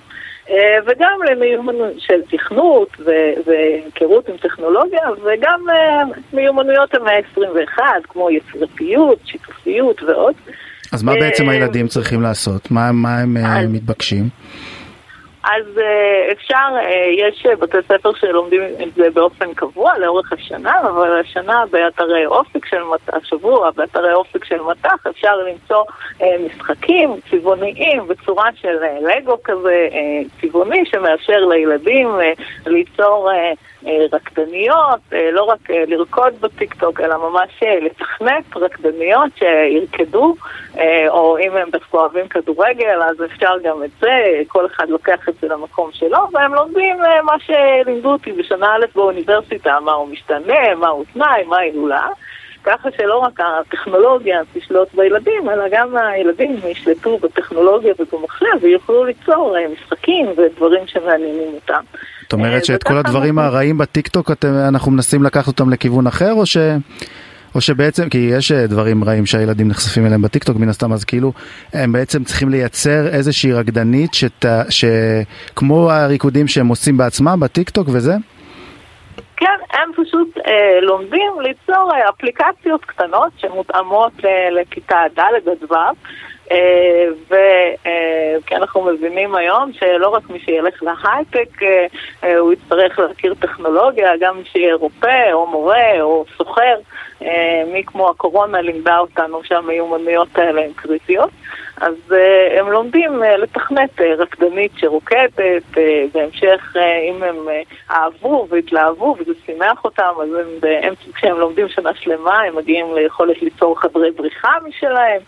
[0.50, 2.88] אה, וגם למיומנויות של תכנות
[3.46, 10.34] והיכרות עם טכנולוגיה, וגם אה, מיומנויות המאה ה-21, כמו יצירתיות, שיתופיות ועוד.
[10.92, 12.70] אז מה בעצם אה, הילדים צריכים לעשות?
[12.70, 14.28] מה, מה הם אז- מתבקשים?
[15.44, 20.80] אז אה, אפשר, אה, יש אה, בתי ספר שלומדים את זה באופן קבוע לאורך השנה,
[20.80, 25.84] אבל השנה באתרי אופק של מט"ח, השבוע באתרי אופק של מט"ח אפשר למצוא
[26.46, 29.88] משחקים צבעוניים בצורה של לגו כזה
[30.40, 32.08] צבעוני שמאפשר לילדים
[32.66, 33.30] ליצור
[34.12, 35.00] רקדניות,
[35.32, 40.34] לא רק לרקוד בטיקטוק, אלא ממש לתכנת רקדניות שירקדו,
[41.08, 45.34] או אם הם דווקא אוהבים כדורגל, אז אפשר גם את זה, כל אחד לוקח את
[45.40, 50.74] זה למקום שלו, והם לומדים אה, מה שלימדו אותי בשנה א' באוניברסיטה, מה הוא משתנה,
[50.78, 52.06] מה הוא תנאי, מה ההילולה.
[52.64, 59.62] ככה שלא רק הטכנולוגיה תשלוט בילדים, אלא גם הילדים ישלטו בטכנולוגיה ובמחשב ויוכלו ליצור אה,
[59.72, 61.82] משחקים ודברים שמעניינים אותם.
[62.22, 64.30] זאת אומרת אה, שאת כל הדברים הרעים בטיקטוק
[64.68, 66.56] אנחנו מנסים לקחת אותם לכיוון אחר או ש...
[67.54, 71.32] או שבעצם, כי יש אה, דברים רעים שהילדים נחשפים אליהם בטיקטוק מן הסתם, אז כאילו
[71.72, 78.12] הם בעצם צריכים לייצר איזושהי רקדנית שת, שכמו הריקודים שהם עושים בעצמם בטיקטוק וזה?
[79.36, 85.74] כן, הם פשוט אה, לומדים ליצור אה, אפליקציות קטנות שמותאמות אה, לכיתה ד' עד ו'.
[86.52, 91.86] אה, וכי אנחנו מבינים היום שלא רק מי שילך להייטק אה,
[92.24, 96.74] אה, הוא יצטרך להכיר טכנולוגיה, גם מי שיהיה רופא או מורה או סוחר, אה,
[97.72, 101.30] מי כמו הקורונה לימדה אותנו שהמיומנויות האלה הן קריטיות.
[101.80, 105.58] אז אה, הם לומדים אה, לתכנת אה, רקדנית שרוקדת, אה,
[106.14, 111.68] בהמשך אה, אם הם אה, אהבו והתלהבו וזה שימח אותם, אז הם באמצע, כשהם לומדים
[111.68, 115.20] שנה שלמה, הם מגיעים ליכולת ליצור חדרי בריחה משלהם.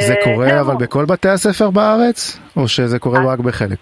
[0.00, 2.38] זה אה, קורה הם- אבל בכל בתי הספר בארץ?
[2.56, 3.78] או שזה קורה רק בחלק?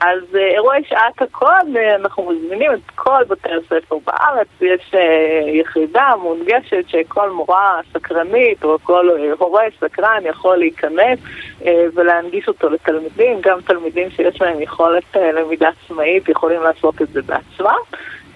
[0.00, 5.50] אז אה, אירועי שעת הקוד, אה, אנחנו מזמינים את כל בתי הספר בארץ, יש אה,
[5.50, 11.18] יחידה מונגשת שכל מורה סקרנית או כל הורה סקרן יכול להיכנס
[11.94, 17.80] ולהנגיש אותו לתלמידים, גם תלמידים שיש להם יכולת למידה עצמאית יכולים לעשות את זה בעצמם.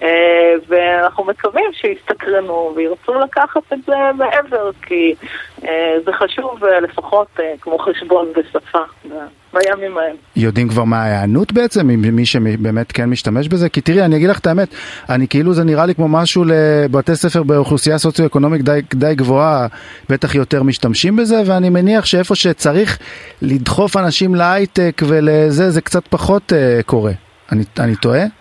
[0.01, 5.15] אה, ואנחנו מקווים שיסתקרנו וירצו לקחת את זה מעבר, כי
[5.63, 9.13] אה, זה חשוב אה, לפחות כמו חשבון ושפה ב-
[9.53, 10.15] בימים ההם.
[10.35, 13.69] יודעים כבר מה ההיענות בעצם ממי שבאמת כן משתמש בזה?
[13.69, 14.67] כי תראי, אני אגיד לך את האמת,
[15.09, 19.67] אני כאילו זה נראה לי כמו משהו לבתי ספר באוכלוסייה סוציו-אקונומית די, די גבוהה,
[20.09, 22.97] בטח יותר משתמשים בזה, ואני מניח שאיפה שצריך
[23.41, 27.11] לדחוף אנשים להייטק ולזה, זה קצת פחות uh, קורה.
[27.51, 28.40] אני, אני טועה?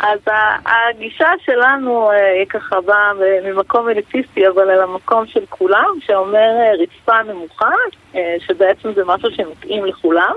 [0.00, 0.18] אז
[0.66, 3.12] הגישה שלנו אה, היא ככה באה
[3.44, 7.70] ממקום אליטיסטי, אבל אל המקום של כולם, שאומר אה, רצפה נמוכה,
[8.14, 10.32] אה, שבעצם זה משהו שמתאים לכולם.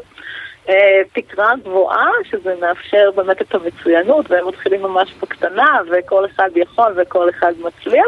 [1.13, 7.29] תקרה גבוהה, שזה מאפשר באמת את המצוינות, והם מתחילים ממש בקטנה, וכל אחד יכול וכל
[7.29, 8.07] אחד מצליח,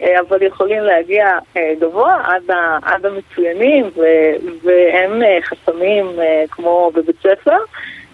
[0.00, 1.38] אבל יכולים להגיע
[1.80, 4.02] גבוה עד, ה, עד המצוינים, ו,
[4.62, 6.06] ואין חסמים
[6.50, 7.58] כמו בבית ספר.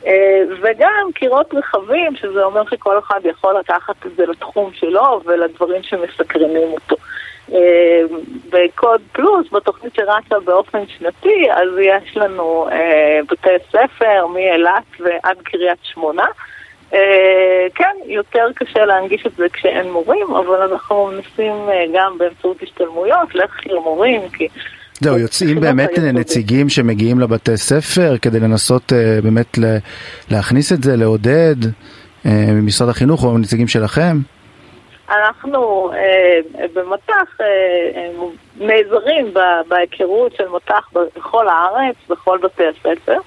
[0.06, 5.82] אה, וגם קירות רחבים, שזה אומר שכל אחד יכול לקחת את זה לתחום שלו ולדברים
[5.82, 6.96] שמסקרנים אותו.
[7.52, 8.02] אה,
[8.50, 15.78] בקוד פלוס, בתוכנית שרצה באופן שנתי, אז יש לנו אה, בתי ספר מאילת ועד קריית
[15.82, 16.26] שמונה.
[16.94, 22.62] אה, כן, יותר קשה להנגיש את זה כשאין מורים, אבל אנחנו מנסים אה, גם באמצעות
[22.62, 24.48] השתלמויות להכשיר מורים, כי...
[25.00, 29.58] זהו, יוצאים באמת נציגים שמגיעים לבתי ספר כדי לנסות אה, באמת
[30.30, 31.56] להכניס את זה, לעודד
[32.24, 34.16] ממשרד החינוך או נציגים שלכם?
[35.10, 36.38] אנחנו אה,
[36.74, 37.46] במט"ח אה,
[37.96, 38.10] אה,
[38.60, 39.34] נעזרים
[39.68, 43.18] בהיכרות של מט"ח בכל הארץ, בכל בתי הספר,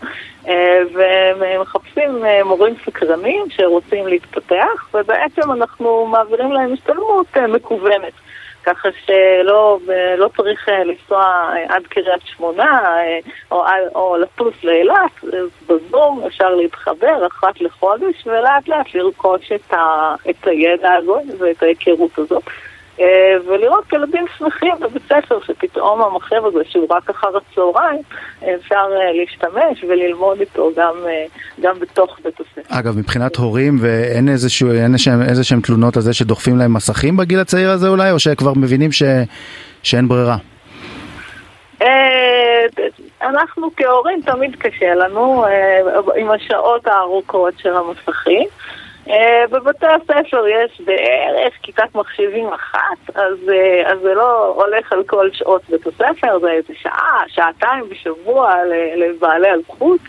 [0.47, 0.79] אה,
[1.39, 8.13] ומחפשים אה, מורים סקרנים שרוצים להתפתח, ובעצם אנחנו מעבירים להם השתלמות אה, מקוונת.
[8.63, 9.79] ככה שלא
[10.17, 13.19] לא צריך אה, לנסוע אה, עד קריית שמונה אה,
[13.51, 15.23] או, או לטוס לאילת,
[15.67, 22.19] בזום אפשר להתחבר אחת לחודש ולאט לאט לרכוש את, ה, את הידע הזה ואת ההיכרות
[22.19, 22.43] הזאת.
[22.99, 23.05] אה,
[23.47, 28.01] ולראות ילדים שמחים בבית ספר שפתאום המחשב הזה שהוא רק אחר הצהריים
[28.41, 31.25] אפשר אה, להשתמש וללמוד איתו גם, אה,
[31.61, 32.61] גם בתוך בית הספר.
[32.79, 34.71] אגב מבחינת הורים ואין איזשהו,
[35.29, 38.91] איזה שהם תלונות על זה שדוחפים להם מסכים בגיל הצעיר הזה אולי או שכבר מבינים
[38.91, 39.03] ש,
[39.83, 40.37] שאין ברירה?
[43.21, 45.45] אנחנו כהורים תמיד קשה לנו
[46.15, 48.47] עם השעות הארוכות של המסכים.
[49.09, 55.03] אה, בבתי הספר יש בערך כיתת מחשבים אחת, אז, אה, אז זה לא הולך על
[55.03, 58.53] כל שעות בית הספר, זה איזה שעה, שעתיים בשבוע
[58.95, 59.99] לבעלי הזכות.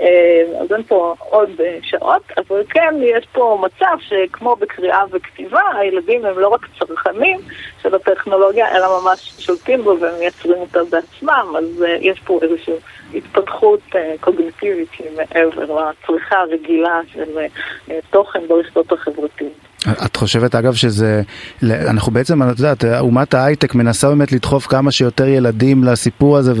[0.00, 1.50] אה, אז אין פה עוד
[1.82, 7.40] שעות, אבל כן, יש פה מצב שכמו בקריאה וכתיבה, הילדים הם לא רק צרכנים
[7.82, 12.74] של הטכנולוגיה, אלא ממש שולטים בו ומייצרים אותה בעצמם, אז יש פה איזושהי
[13.14, 13.80] התפתחות
[14.20, 17.38] קוגניטיבית שהיא מעבר לצריכה הרגילה של
[18.10, 19.67] תוכן ברשתות החברתיות.
[19.86, 21.22] את חושבת אגב שזה,
[21.62, 26.52] אנחנו בעצם, את יודעת, אומת ההייטק מנסה באמת לדחוף כמה שיותר ילדים לסיפור הזה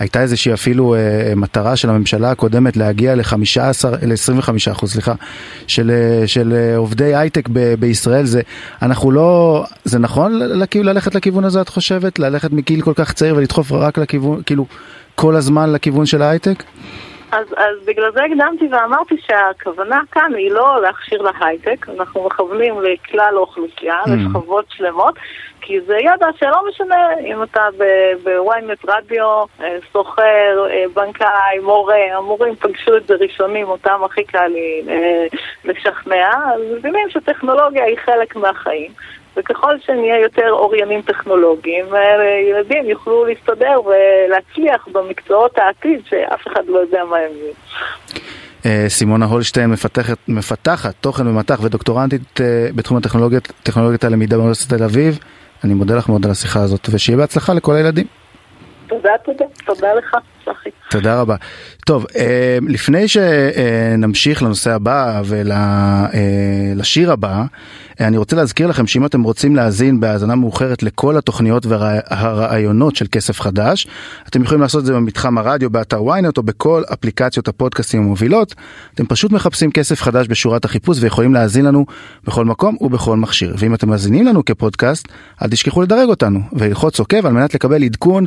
[0.00, 5.14] והייתה איזושהי אפילו אה, מטרה של הממשלה הקודמת להגיע ל-15, ל-25 אחוז, סליחה,
[5.66, 8.40] של, אה, של אה, עובדי הייטק ב- בישראל, זה,
[8.82, 10.38] אנחנו לא, זה נכון
[10.74, 12.18] ללכת לכיוון הזה את חושבת?
[12.18, 14.66] ללכת מגיל כל כך צעיר ולדחוף רק לכיוון, כאילו,
[15.14, 16.62] כל הזמן לכיוון של ההייטק?
[17.32, 23.34] אז, אז בגלל זה הקדמתי ואמרתי שהכוונה כאן היא לא להכשיר להייטק, אנחנו מכוונים לכלל
[23.36, 24.10] האוכלוסייה, mm.
[24.10, 25.14] לשכבות שלמות,
[25.60, 27.68] כי זה ידע שלא משנה אם אתה
[28.22, 34.46] בוויינט רדיו, אה, סוחר, אה, בנקאי, מורה, המורים פגשו את זה ראשונים, אותם הכי קל
[34.46, 35.26] לי אה,
[35.64, 38.90] לשכנע, אז מבינים שטכנולוגיה היא חלק מהחיים.
[39.36, 41.84] וככל שנהיה יותר אוריינים טכנולוגיים,
[42.50, 47.52] ילדים יוכלו להסתדר ולהצליח במקצועות העתיד שאף אחד לא יודע מה הם יהיו.
[48.66, 53.52] אה, סימונה הולשטיין מפתחת, מפתחת תוכן ומטח ודוקטורנטית אה, בתחום הטכנולוגיות,
[54.04, 55.18] הלמידה באוניברסיטת תל אביב.
[55.64, 58.06] אני מודה לך מאוד על השיחה הזאת ושיהיה בהצלחה לכל הילדים.
[58.92, 59.44] תודה, תודה.
[59.66, 60.70] תודה לך, צחי.
[60.90, 61.36] תודה רבה.
[61.86, 67.44] טוב, אה, לפני שנמשיך לנושא הבא ולשיר אה, הבא,
[68.00, 73.06] אה, אני רוצה להזכיר לכם שאם אתם רוצים להאזין בהאזנה מאוחרת לכל התוכניות והרעיונות של
[73.12, 73.86] כסף חדש,
[74.28, 78.54] אתם יכולים לעשות את זה במתחם הרדיו, באתר ynet או בכל אפליקציות הפודקאסטים המובילות.
[78.94, 81.86] אתם פשוט מחפשים כסף חדש בשורת החיפוש ויכולים להאזין לנו
[82.24, 83.54] בכל מקום ובכל מכשיר.
[83.58, 85.08] ואם אתם מאזינים לנו כפודקאסט,
[85.42, 88.26] אל תשכחו לדרג אותנו וללחוץ עוקב על מנת לקבל עדכון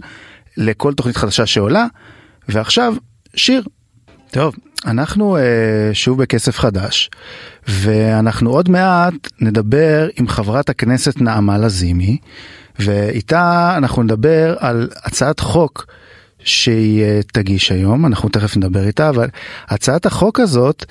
[0.57, 1.85] לכל תוכנית חדשה שעולה.
[2.49, 2.93] ועכשיו,
[3.35, 3.63] שיר.
[4.31, 5.39] טוב, אנחנו uh,
[5.93, 7.09] שוב בכסף חדש,
[7.67, 12.17] ואנחנו עוד מעט נדבר עם חברת הכנסת נעמה לזימי,
[12.79, 15.85] ואיתה אנחנו נדבר על הצעת חוק
[16.39, 19.27] שהיא uh, תגיש היום, אנחנו תכף נדבר איתה, אבל
[19.67, 20.85] הצעת החוק הזאת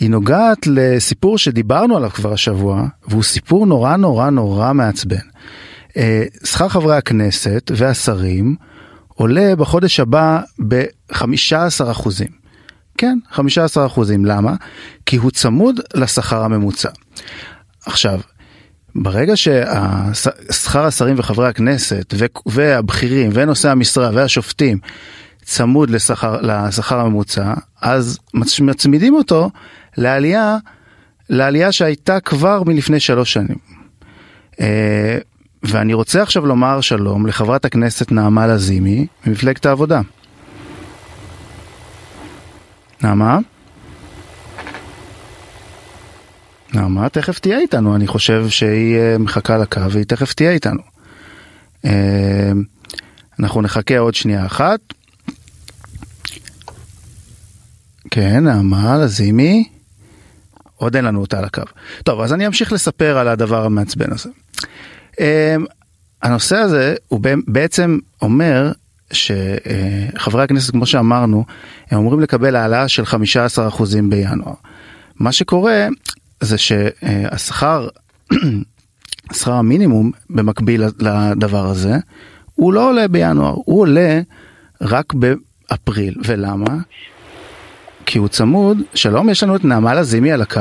[0.00, 5.16] היא נוגעת לסיפור שדיברנו עליו כבר השבוע, והוא סיפור נורא נורא נורא מעצבן.
[5.88, 5.92] Uh,
[6.46, 8.56] שכר חברי הכנסת והשרים
[9.20, 12.28] עולה בחודש הבא ב-15 אחוזים.
[12.98, 14.24] כן, 15 אחוזים.
[14.24, 14.54] למה?
[15.06, 16.88] כי הוא צמוד לשכר הממוצע.
[17.86, 18.20] עכשיו,
[18.94, 22.14] ברגע ששכר השרים וחברי הכנסת
[22.46, 24.78] והבכירים ונושאי המשרה והשופטים
[25.42, 28.18] צמוד לשכר, לשכר הממוצע, אז
[28.60, 29.50] מצמידים אותו
[29.96, 30.56] לעלייה,
[31.30, 33.58] לעלייה שהייתה כבר מלפני שלוש שנים.
[35.70, 40.00] ואני רוצה עכשיו לומר שלום לחברת הכנסת נעמה לזימי ממפלגת העבודה.
[43.02, 43.38] נעמה?
[46.74, 50.82] נעמה תכף תהיה איתנו, אני חושב שהיא אה, מחכה לקו והיא תכף תהיה איתנו.
[51.84, 52.52] אה,
[53.40, 54.80] אנחנו נחכה עוד שנייה אחת.
[58.10, 59.68] כן, נעמה לזימי.
[60.76, 61.62] עוד אין לנו אותה על הקו.
[62.04, 64.30] טוב, אז אני אמשיך לספר על הדבר המעצבן הזה.
[65.20, 65.64] אמ,
[66.22, 68.72] הנושא הזה הוא בעצם אומר
[69.12, 71.44] שחברי הכנסת כמו שאמרנו
[71.90, 73.16] הם אמורים לקבל העלאה של 15%
[74.08, 74.54] בינואר.
[75.16, 75.88] מה שקורה
[76.40, 77.88] זה שהשכר,
[79.32, 81.96] שכר המינימום במקביל לדבר הזה,
[82.54, 84.20] הוא לא עולה בינואר, הוא עולה
[84.80, 86.14] רק באפריל.
[86.24, 86.76] ולמה?
[88.06, 90.60] כי הוא צמוד, שלום, יש לנו את נעמה לזימי על הקו?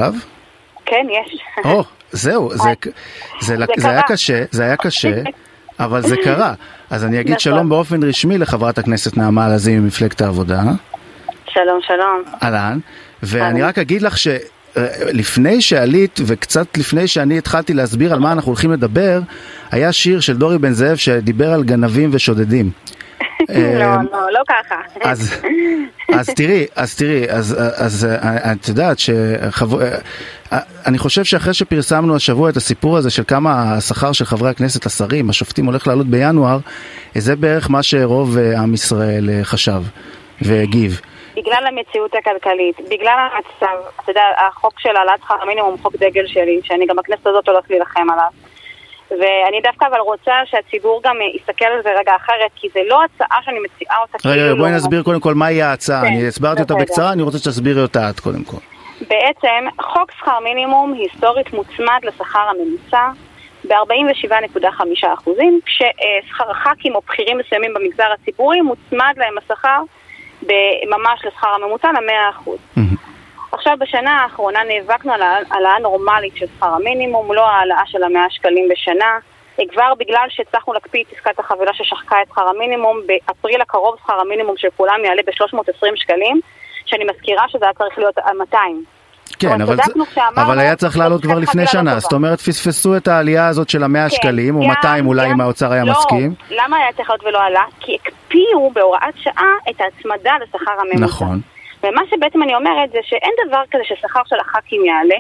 [0.89, 1.41] כן, יש.
[1.65, 2.69] או, זהו, זה,
[3.41, 5.21] זה, זה, זה היה קשה, זה היה קשה,
[5.80, 6.54] אבל זה קרה.
[6.89, 7.39] אז אני אגיד נכון.
[7.39, 10.62] שלום באופן רשמי לחברת הכנסת נעמה לזימי ממפלגת העבודה.
[11.49, 12.23] שלום, שלום.
[12.43, 12.80] אהלן,
[13.23, 13.62] ואני.
[13.62, 19.19] רק אגיד לך שלפני שעלית וקצת לפני שאני התחלתי להסביר על מה אנחנו הולכים לדבר,
[19.71, 22.71] היה שיר של דורי בן זאב שדיבר על גנבים ושודדים.
[23.49, 24.75] לא, אה, לא, לא ככה.
[25.01, 25.45] אז,
[26.13, 29.82] אז תראי, אז תראי, אז, אז אה, את יודעת שחב...
[29.82, 29.97] אה,
[30.88, 35.29] אני חושב שאחרי שפרסמנו השבוע את הסיפור הזה של כמה השכר של חברי הכנסת, השרים,
[35.29, 36.58] השופטים הולך לעלות בינואר,
[37.15, 39.82] זה בערך מה שרוב עם ישראל חשב
[40.41, 41.01] והגיב.
[41.36, 46.27] בגלל המציאות הכלכלית, בגלל המצב, אתה יודע, החוק של העלאת שכר המינימום הוא חוק דגל
[46.27, 48.49] שלי, שאני גם בכנסת הזאת הולכת להילחם עליו.
[49.12, 53.38] ואני דווקא אבל רוצה שהציבור גם יסתכל על זה רגע אחרת, כי זה לא הצעה
[53.45, 54.58] שאני מציעה אותה רגע, כאילו...
[54.58, 56.76] בואי נסביר קודם כל מהי ההצעה, כן, אני הסברתי אותה.
[56.76, 58.58] בקצרה, אני רוצה שתסבירי אותה את קודם כל.
[59.02, 63.10] בעצם, חוק שכר מינימום היסטורית מוצמד לשכר הממוצע
[63.67, 69.82] ב-47.5 אחוזים, כששכר ח"כים או בכירים מסוימים במגזר הציבורי מוצמד להם השכר
[70.89, 72.60] ממש לשכר הממוצע ל-100 אחוז.
[73.52, 78.68] עכשיו, בשנה האחרונה נאבקנו על העלאה נורמלית של שכר המינימום, לא העלאה של המאה שקלים
[78.72, 79.18] בשנה.
[79.72, 84.54] כבר בגלל שהצלחנו להקפיא את עסקת החבילה ששחקה את שכר המינימום, באפריל הקרוב שכר המינימום
[84.58, 86.40] של כולם יעלה ב-320 שקלים,
[86.86, 88.84] שאני מזכירה שזה היה צריך להיות על 200.
[89.40, 92.00] כן, אבל, זה, אבל היה צריך לעלות כבר לפני שנה.
[92.00, 95.32] זאת אומרת פספסו את העלייה הזאת של המאה כן, שקלים, או גם- 200 אולי גם-
[95.32, 96.34] אם האוצר היה לא, מסכים.
[96.50, 97.64] למה היה צריך להיות ולא עלה?
[97.80, 101.06] כי הקפיאו בהוראת שעה את ההצמדה לשכר הממוצע.
[101.06, 101.40] נכון.
[101.84, 105.15] ומה שבעצם אני אומרת זה שאין דבר כזה ששכר של הח"כים יעלה,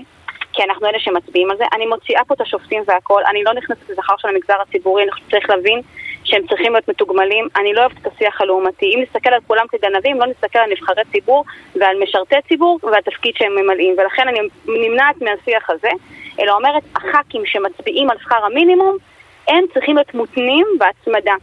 [0.53, 1.63] כי אנחנו אלה שמצביעים על זה.
[1.73, 5.49] אני מוציאה פה את השופטים והכל, אני לא נכנסת לשכר של המגזר הציבורי, אנחנו צריך
[5.49, 5.81] להבין
[6.23, 7.47] שהם צריכים להיות מתוגמלים.
[7.55, 8.85] אני לא אוהבת את השיח הלעומתי.
[8.85, 11.45] אם נסתכל על כולם כגנבים, לא נסתכל על נבחרי ציבור
[11.75, 13.95] ועל משרתי ציבור והתפקיד שהם ממלאים.
[13.97, 15.89] ולכן אני נמנעת מהשיח הזה,
[16.39, 18.97] אלא אומרת, הח"כים שמצביעים על שכר המינימום,
[19.47, 21.33] הם צריכים להיות מותנים בהצמדה.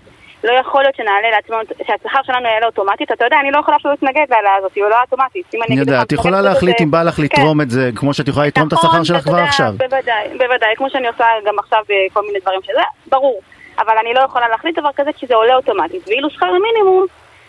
[0.46, 3.12] לא יכול להיות שנעלה לעצמנו, שהשכר שלנו יעלה אוטומטית.
[3.12, 5.54] אתה יודע, אני לא יכולה אפילו להתנגד להעלאה הזאת, היא עולה אוטומטית.
[5.68, 7.22] אני יודע, את יכולה להחליט אם בא לך כן.
[7.22, 9.72] לתרום את זה, כמו שאת יכולה לתרום את נכון, השכר שלך כבר עכשיו.
[9.76, 13.40] בוודאי, בוודאי, כמו שאני עושה גם עכשיו בכל מיני דברים שזה, ברור.
[13.78, 16.08] אבל אני לא יכולה להחליט דבר כזה כי זה עולה אוטומטית.
[16.08, 17.06] ואילו שכר המינימום,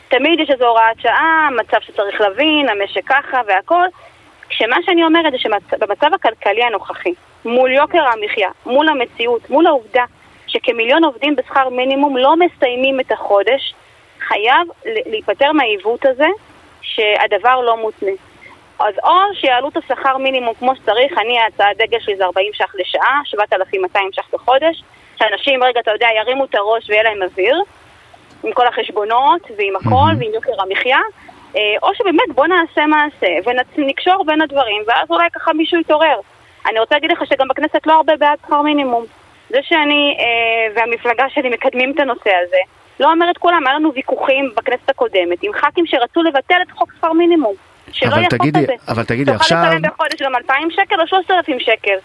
[0.07, 3.85] תמיד יש איזו הוראת שעה, מצב שצריך להבין, המשק ככה והכל.
[4.49, 7.13] כשמה שאני אומרת זה שבמצב הכלכלי הנוכחי,
[7.45, 10.03] מול יוקר המחיה, מול המציאות, מול העובדה
[10.47, 13.73] שכמיליון עובדים בשכר מינימום לא מסיימים את החודש,
[14.19, 16.27] חייב להיפטר מהעיוות הזה
[16.81, 18.11] שהדבר לא מותנה.
[18.79, 22.75] אז או שיעלו את השכר מינימום כמו שצריך, אני ההצעה דגל שלי זה 40 ש"ח
[22.75, 24.83] לשעה, 7,200 ש"ח בחודש,
[25.19, 27.61] שאנשים רגע, אתה יודע, ירימו את הראש ויהיה להם אוויר,
[28.43, 30.99] עם כל החשבונות ועם הכל ועם יוקר המחיה,
[31.55, 36.19] אה, או שבאמת בוא נעשה מעשה ונקשור בין הדברים, ואז אולי ככה מישהו יתעורר.
[36.65, 39.05] אני רוצה להגיד לך שגם בכנסת לא הרבה בעד שכר מינימום.
[39.49, 42.57] זה שאני אה, והמפלגה שלי מקדמים את הנושא הזה,
[42.99, 46.91] לא אומר את כולם, היה לנו ויכוחים בכנסת הקודמת עם ח"כים שרצו לבטל את חוק
[46.97, 47.53] שכר מינימום.
[47.91, 48.65] שלא אבל תגידי-.
[48.87, 51.97] אבל תגידי, תוכל עכשיו- לשלם בחודש גם 2,000 שקל או 3,000 שקל.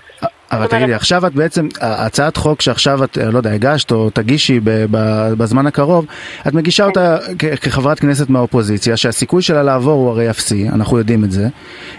[0.52, 4.60] אבל תגידי, אומרת- עכשיו את בעצם, הצעת חוק שעכשיו את, לא יודע, הגשת או תגישי
[5.38, 6.06] בזמן הקרוב,
[6.48, 11.24] את מגישה אותה כ- כחברת כנסת מהאופוזיציה, שהסיכוי שלה לעבור הוא הרי אפסי, אנחנו יודעים
[11.24, 11.48] את זה,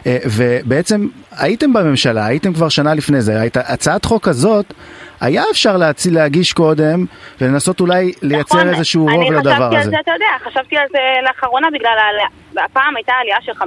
[0.06, 4.74] אה, ובעצם הייתם בממשלה, הייתם כבר שנה לפני זה, הייתה הצעת חוק כזאת,
[5.22, 7.06] היה אפשר להציל, להגיש קודם
[7.42, 9.90] ולנסות אולי לייצר נכון, איזשהו רוב אני לדבר חשבתי על הזה.
[9.90, 12.28] זה, אתה יודע, חשבתי על זה לאחרונה בגלל העלייה.
[12.66, 13.64] הפעם הייתה עלייה של 15%,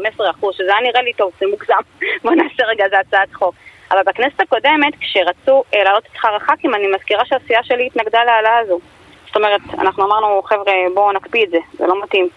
[0.52, 1.82] שזה היה נראה לי טוב, זה מוגזם.
[2.24, 3.54] בוא נעשה רגע, זה הצעת חוק.
[3.90, 8.58] אבל בכנסת הקודמת, כשרצו אה, להעלות את שכר הח"כים, אני מזכירה שהסיעה שלי התנגדה להעלאה
[8.58, 8.78] הזו.
[9.26, 12.28] זאת אומרת, אנחנו אמרנו, חבר'ה, בואו נקפיא את זה, זה לא מתאים.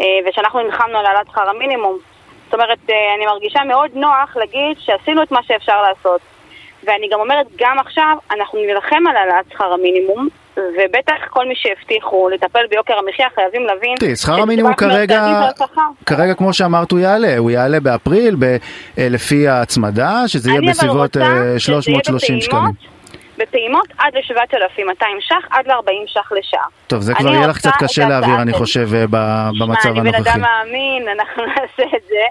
[0.00, 1.98] אה, ושאנחנו נלחמנו על העלאת שכר המינימום.
[2.44, 6.20] זאת אומרת, אה, אני מרגישה מאוד נוח להגיד שעשינו את מה שאפשר לעשות.
[6.84, 12.28] ואני גם אומרת, גם עכשיו אנחנו נלחם על העלאת שכר המינימום, ובטח כל מי שהבטיחו
[12.28, 13.94] לטפל ביוקר המחיה חייבים להבין...
[14.00, 15.48] תראי, שכר המינימום כרגע.
[16.06, 18.56] כרגע כמו שאמרת הוא יעלה, הוא יעלה באפריל ב, אה,
[18.98, 22.96] לפי ההצמדה, שזה יהיה בסביבות רוצה אה, שזה יהיה 330 שקלים.
[23.38, 26.66] בפעימות, עד ל-7,200 ש"ח, עד ל-40 ש"ח לשעה.
[26.86, 28.52] טוב, זה כבר יהיה לך קצת קשה להעביר, אני.
[28.52, 29.06] חושב, אה,
[29.60, 30.30] במצב שמע, אני בן הנוכחי.
[30.30, 32.24] אדם מאמין, אנחנו נעשה את זה.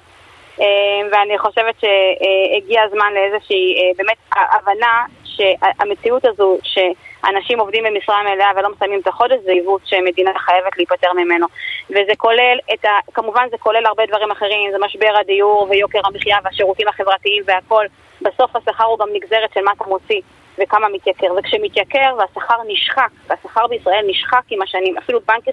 [1.12, 5.06] ואני חושבת שהגיע הזמן לאיזושהי באמת הבנה
[5.36, 11.14] שהמציאות הזו שאנשים עובדים במשרה מלאה ולא מסיימים את החודש זה עיוות שמדינה חייבת להיפטר
[11.14, 11.48] ממנו.
[11.90, 12.90] וזה כולל את ה...
[13.14, 17.86] כמובן זה כולל הרבה דברים אחרים, זה משבר הדיור ויוקר המחיה והשירותים החברתיים והכל.
[18.22, 20.22] בסוף השכר הוא גם נגזרת של מה אתה מוציא
[20.58, 21.28] וכמה מתייקר.
[21.38, 25.44] וכשמתייקר והשכר נשחק, והשכר בישראל נשחק עם השנים, אפילו בנק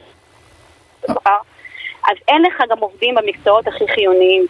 [2.10, 4.46] אז אין לך גם עובדים במקצועות הכי חיוניים.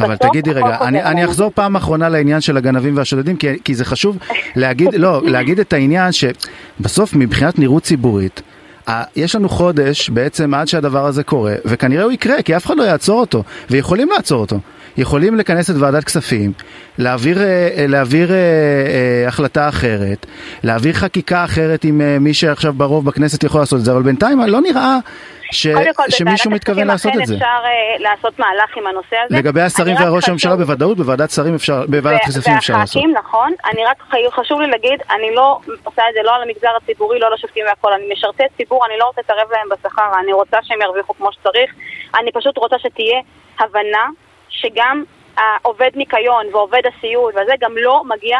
[0.00, 1.24] אבל תגידי רגע, אני, אני.
[1.24, 4.18] אחזור פעם אחרונה לעניין של הגנבים והשודדים, כי, כי זה חשוב
[4.56, 8.42] להגיד, לא, להגיד את העניין שבסוף מבחינת נראות ציבורית,
[9.16, 12.82] יש לנו חודש בעצם עד שהדבר הזה קורה, וכנראה הוא יקרה, כי אף אחד לא
[12.82, 14.58] יעצור אותו, ויכולים לעצור אותו.
[14.98, 16.52] יכולים לכנס את ועדת כספים,
[16.98, 17.44] להעביר, אה,
[17.78, 20.26] אה, להעביר אה, החלטה אחרת,
[20.62, 24.60] להעביר חקיקה אחרת עם מי שעכשיו ברוב בכנסת יכול לעשות את זה, אבל בינתיים לא
[24.60, 24.96] נראה
[25.52, 27.36] ש, קודם כל, שמישהו בוועדת מתכוון הכספים לעשות את זה.
[27.36, 27.68] אכן אפשר
[27.98, 29.36] לעשות מהלך עם הנושא הזה.
[29.38, 32.96] לגבי השרים רק וראש חשוב- הממשלה בוודאות, בוועדת שרים אפשר, בוועדת כספים אפשר לעשות.
[32.96, 33.52] והח"כים, נכון.
[33.72, 33.96] אני רק
[34.30, 37.64] חשוב לי להגיד, אני לא עושה את זה לא על המגזר הציבורי, לא על השופטים
[37.68, 37.92] והכל.
[37.92, 41.70] אני משרתי ציבור, אני לא רוצה להתערב להם בשכר, אני רוצה שהם ירוויחו כמו שצריך.
[42.20, 43.20] אני פשוט רוצה שתהיה
[43.60, 44.04] הבנה
[44.48, 45.04] שגם
[45.36, 48.38] העובד ניקיון ועובד הסיעוד וזה גם לא מגיע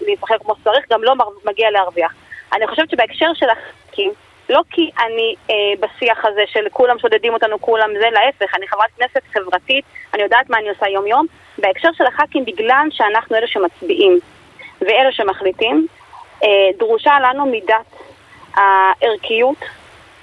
[0.00, 1.14] להיבחר כמו שצריך, גם לא
[1.44, 2.14] מגיע להרוויח.
[2.52, 4.12] אני חושבת שבהקשר של הח"כים,
[4.48, 8.90] לא כי אני אה, בשיח הזה של כולם שודדים אותנו, כולם זה, להפך, אני חברת
[8.98, 9.84] כנסת חברתית,
[10.14, 11.26] אני יודעת מה אני עושה יום-יום.
[11.58, 14.18] בהקשר של הח"כים, בגלל שאנחנו אלה שמצביעים
[14.80, 15.86] ואלה שמחליטים,
[16.44, 17.86] אה, דרושה לנו מידת
[18.54, 19.58] הערכיות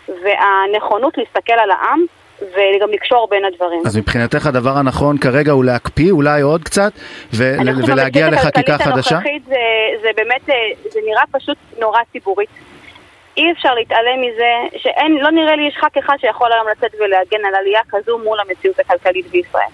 [0.07, 2.05] והנכונות להסתכל על העם
[2.41, 3.81] וגם לקשור בין הדברים.
[3.85, 6.91] אז מבחינתך הדבר הנכון כרגע הוא להקפיא אולי עוד קצת
[7.33, 7.55] ו-
[7.87, 9.19] ולהגיע לחקיקה חדשה?
[9.47, 9.55] זה,
[10.01, 10.55] זה באמת, אה,
[10.91, 12.49] זה נראה פשוט נורא ציבורית.
[13.37, 17.45] אי אפשר להתעלם מזה שאין, לא נראה לי יש ח"כ אחד שיכול היום לצאת ולהגן
[17.45, 19.71] על עלייה כזו מול המציאות הכלכלית בישראל.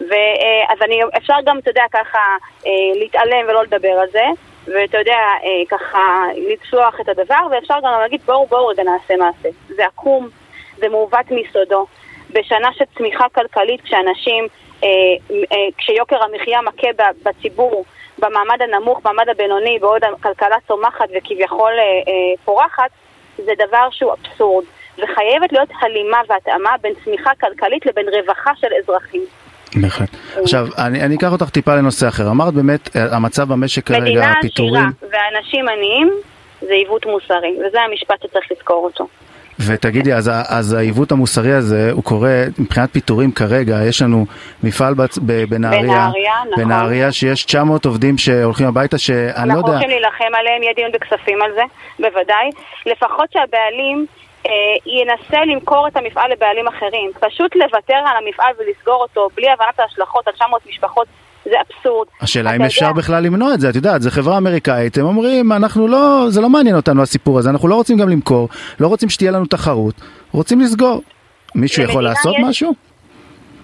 [0.00, 2.18] ואז אני, אפשר גם, אתה יודע, ככה
[2.66, 4.24] אה, להתעלם ולא לדבר על זה,
[4.66, 9.48] ואתה יודע, אה, ככה לצלוח את הדבר, ואפשר גם להגיד בואו בואו רגע נעשה מעשה.
[9.68, 10.28] זה עקום,
[10.76, 11.86] זה מעוות מיסודו.
[12.34, 14.46] בשנה של צמיחה כלכלית, כשאנשים,
[14.84, 14.88] אה,
[15.52, 16.88] אה, כשיוקר המחיה מכה
[17.24, 17.84] בציבור,
[18.18, 22.90] במעמד הנמוך, במעמד הבינוני, בעוד הכלכלה צומחת וכביכול אה, אה, פורחת,
[23.36, 24.64] זה דבר שהוא אבסורד.
[24.98, 29.22] וחייבת להיות הלימה והתאמה בין צמיחה כלכלית לבין רווחה של אזרחים.
[29.82, 30.08] בהחלט.
[30.42, 32.30] עכשיו, אני אני אקח אותך טיפה לנושא אחר.
[32.30, 36.10] אמרת באמת, אה, המצב במשק כרגע, מדינה עשירה הפיטורים, ואנשים עניים
[36.60, 39.06] זה עיוות מוסרי, וזה המשפט שצריך לזכור אותו.
[39.60, 44.26] ותגידי, אז אז העיוות המוסרי הזה, הוא קורה מבחינת פיטורים כרגע, יש לנו
[44.62, 46.64] מפעל בצ- ב- בנהריה, בנהריה, נכון.
[46.64, 50.90] בנהריה שיש 900 עובדים שהולכים הביתה, שאני לא אנחנו יודע, הולכים להילחם עליהם, יהיה דיון
[50.92, 51.62] בכספים על זה,
[51.98, 52.50] בוודאי.
[52.86, 54.06] לפחות שהבעלים
[54.46, 54.50] אה,
[55.00, 57.10] ינסה למכור את המפעל לבעלים אחרים.
[57.20, 61.06] פשוט לוותר על המפעל ולסגור אותו בלי הבנת ההשלכות על 900 משפחות,
[61.44, 62.06] זה אבסורד.
[62.20, 65.52] השאלה אם אפשר יודע- בכלל למנוע את זה, את יודעת, זו חברה אמריקאית, הם אומרים,
[65.52, 68.48] אנחנו לא, זה לא מעניין אותנו הסיפור הזה, אנחנו לא רוצים גם למכור,
[68.80, 69.94] לא רוצים שתהיה לנו תחרות,
[70.32, 71.02] רוצים לסגור.
[71.54, 72.72] מישהו יכול לעשות יש- משהו?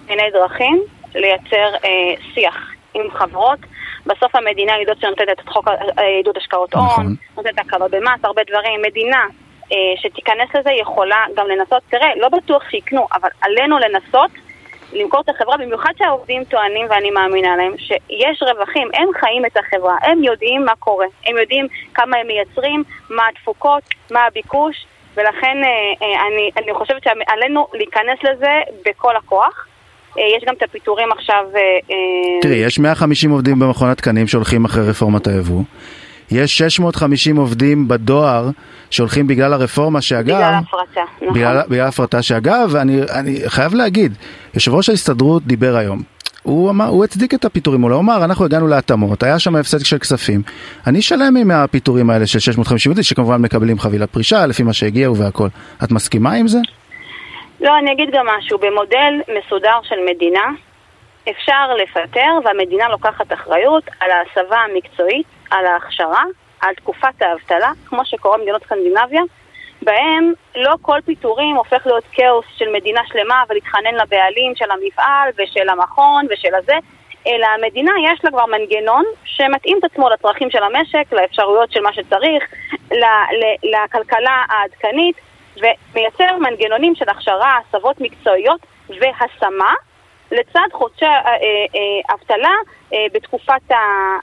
[0.09, 0.81] מיני דרכים
[1.15, 1.89] לייצר אה,
[2.33, 2.55] שיח
[2.93, 3.59] עם חברות.
[4.05, 5.73] בסוף המדינה היא זאת שנותנת את חוק אה,
[6.17, 7.15] עידוד השקעות הון, נכון.
[7.37, 8.81] נותנת הקלות במס, הרבה דברים.
[8.87, 9.17] מדינה
[9.71, 14.31] אה, שתיכנס לזה יכולה גם לנסות, תראה, לא בטוח שיקנו, אבל עלינו לנסות
[14.93, 19.97] למכור את החברה, במיוחד שהעובדים טוענים, ואני מאמינה להם, שיש רווחים, הם חיים את החברה,
[20.01, 24.85] הם יודעים מה קורה, הם יודעים כמה הם מייצרים, מה התפוקות, מה הביקוש,
[25.17, 29.67] ולכן אה, אה, אני, אני חושבת שעלינו להיכנס לזה בכל הכוח.
[30.17, 31.45] אה, יש גם את הפיטורים עכשיו...
[32.41, 35.61] תראי, יש 150 עובדים במכון התקנים שהולכים אחרי רפורמת היבוא.
[36.31, 38.49] יש 650 עובדים בדואר
[38.91, 40.35] שהולכים בגלל הרפורמה שאגב...
[40.35, 41.33] בגלל ההפרטה, נכון.
[41.33, 44.13] בגלל, בגלל ההפרטה שאגב, אני, אני חייב להגיד,
[44.53, 46.01] יושב ראש ההסתדרות דיבר היום.
[46.43, 49.85] הוא, אמר, הוא הצדיק את הפיטורים, הוא לא אמר, אנחנו הגענו להתאמות, היה שם הפסד
[49.85, 50.41] של כספים.
[50.87, 55.17] אני שלם עם הפיטורים האלה של 650 עובדים, שכמובן מקבלים חבילת פרישה, לפי מה שהגיעו
[55.17, 55.47] והכל.
[55.83, 56.59] את מסכימה עם זה?
[57.61, 58.57] לא, אני אגיד גם משהו.
[58.57, 60.43] במודל מסודר של מדינה
[61.29, 66.23] אפשר לפטר והמדינה לוקחת אחריות על ההסבה המקצועית, על ההכשרה,
[66.61, 69.21] על תקופת האבטלה, כמו שקורה במדינות סקנדינביה,
[69.81, 75.69] בהם לא כל פיטורים הופך להיות כאוס של מדינה שלמה ולהתחנן לבעלים של המפעל ושל
[75.69, 76.75] המכון ושל הזה,
[77.27, 81.93] אלא המדינה יש לה כבר מנגנון שמתאים את עצמו לצרכים של המשק, לאפשרויות של מה
[81.93, 82.43] שצריך,
[83.63, 85.15] לכלכלה העדכנית,
[85.57, 89.73] ומייצר מנגנונים של הכשרה, הסבות מקצועיות והשמה
[90.31, 91.35] לצד חודשי אה, אה,
[91.75, 92.55] אה, אבטלה
[93.13, 93.71] בתקופת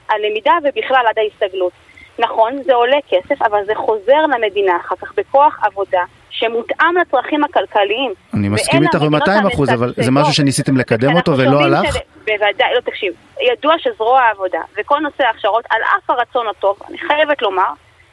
[0.08, 1.72] הלמידה ובכלל עד ההסתגלות.
[2.18, 8.12] נכון, זה עולה כסף, אבל זה חוזר למדינה אחר כך בכוח עבודה שמותאם לצרכים הכלכליים.
[8.34, 11.96] אני מסכים איתך המדינות ב-200 אחוז, אבל זה משהו שניסיתם לקדם אותו ולא הלך?
[12.24, 13.12] בוודאי, לא תקשיב,
[13.52, 17.70] ידוע שזרוע העבודה וכל נושא ההכשרות, על אף הרצון הטוב, אני חייבת לומר,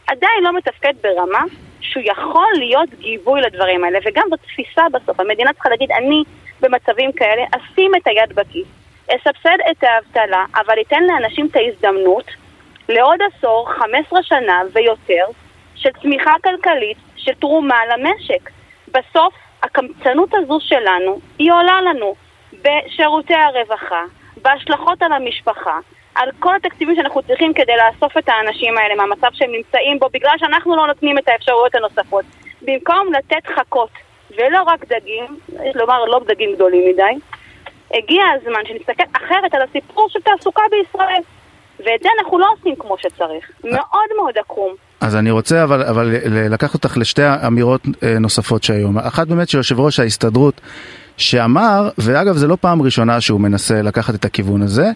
[0.08, 1.44] עדיין לא מתפקד ברמה
[1.80, 6.24] שהוא יכול להיות גיבוי לדברים האלה, וגם בתפיסה בסוף, המדינה צריכה להגיד, אני
[6.62, 8.68] במצבים כאלה אשים את היד בכיס,
[9.08, 12.26] אסבסד את האבטלה, אבל אתן לאנשים את ההזדמנות
[12.90, 15.26] לעוד עשור, 15 שנה ויותר,
[15.76, 18.50] של צמיחה כלכלית, של תרומה למשק.
[18.88, 19.34] בסוף,
[19.64, 22.16] הקמצנות הזו שלנו, היא עולה לנו
[22.54, 24.04] בשירותי הרווחה,
[24.42, 25.80] בהשלכות על המשפחה,
[26.16, 30.36] על כל התקציבים שאנחנו צריכים כדי לאסוף את האנשים האלה מהמצב שהם נמצאים בו, בגלל
[30.38, 32.26] שאנחנו לא נותנים את האפשרויות הנוספות.
[32.62, 33.90] במקום לתת חכות,
[34.38, 35.26] ולא רק דגים,
[35.64, 37.20] יש לומר לא דגים גדולים מדי,
[37.94, 41.22] הגיע הזמן שנסתכל אחרת על הסיפור של תעסוקה בישראל.
[41.86, 43.46] ואת זה אנחנו לא עושים כמו שצריך.
[43.64, 44.76] מאוד מאוד עקום.
[45.02, 46.16] אז אני רוצה אבל, אבל
[46.50, 48.98] לקחת אותך לשתי אמירות אה, נוספות שהיום.
[48.98, 50.62] אחת באמת של יושב ראש ההסתדרות
[51.18, 54.92] שאמר, ואגב זה לא פעם ראשונה שהוא מנסה לקחת את הכיוון הזה,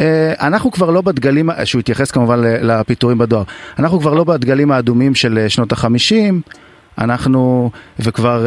[0.00, 3.42] אה, אנחנו כבר לא בדגלים, שהוא התייחס כמובן לפיטורים בדואר,
[3.78, 6.40] אנחנו כבר לא בדגלים האדומים של אה, שנות החמישים,
[6.98, 8.46] אנחנו, וכבר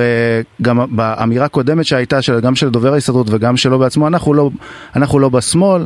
[0.61, 4.49] גם באמירה קודמת שהייתה, גם של דובר ההסתדרות וגם שלו בעצמו, אנחנו לא,
[4.95, 5.85] אנחנו לא בשמאל.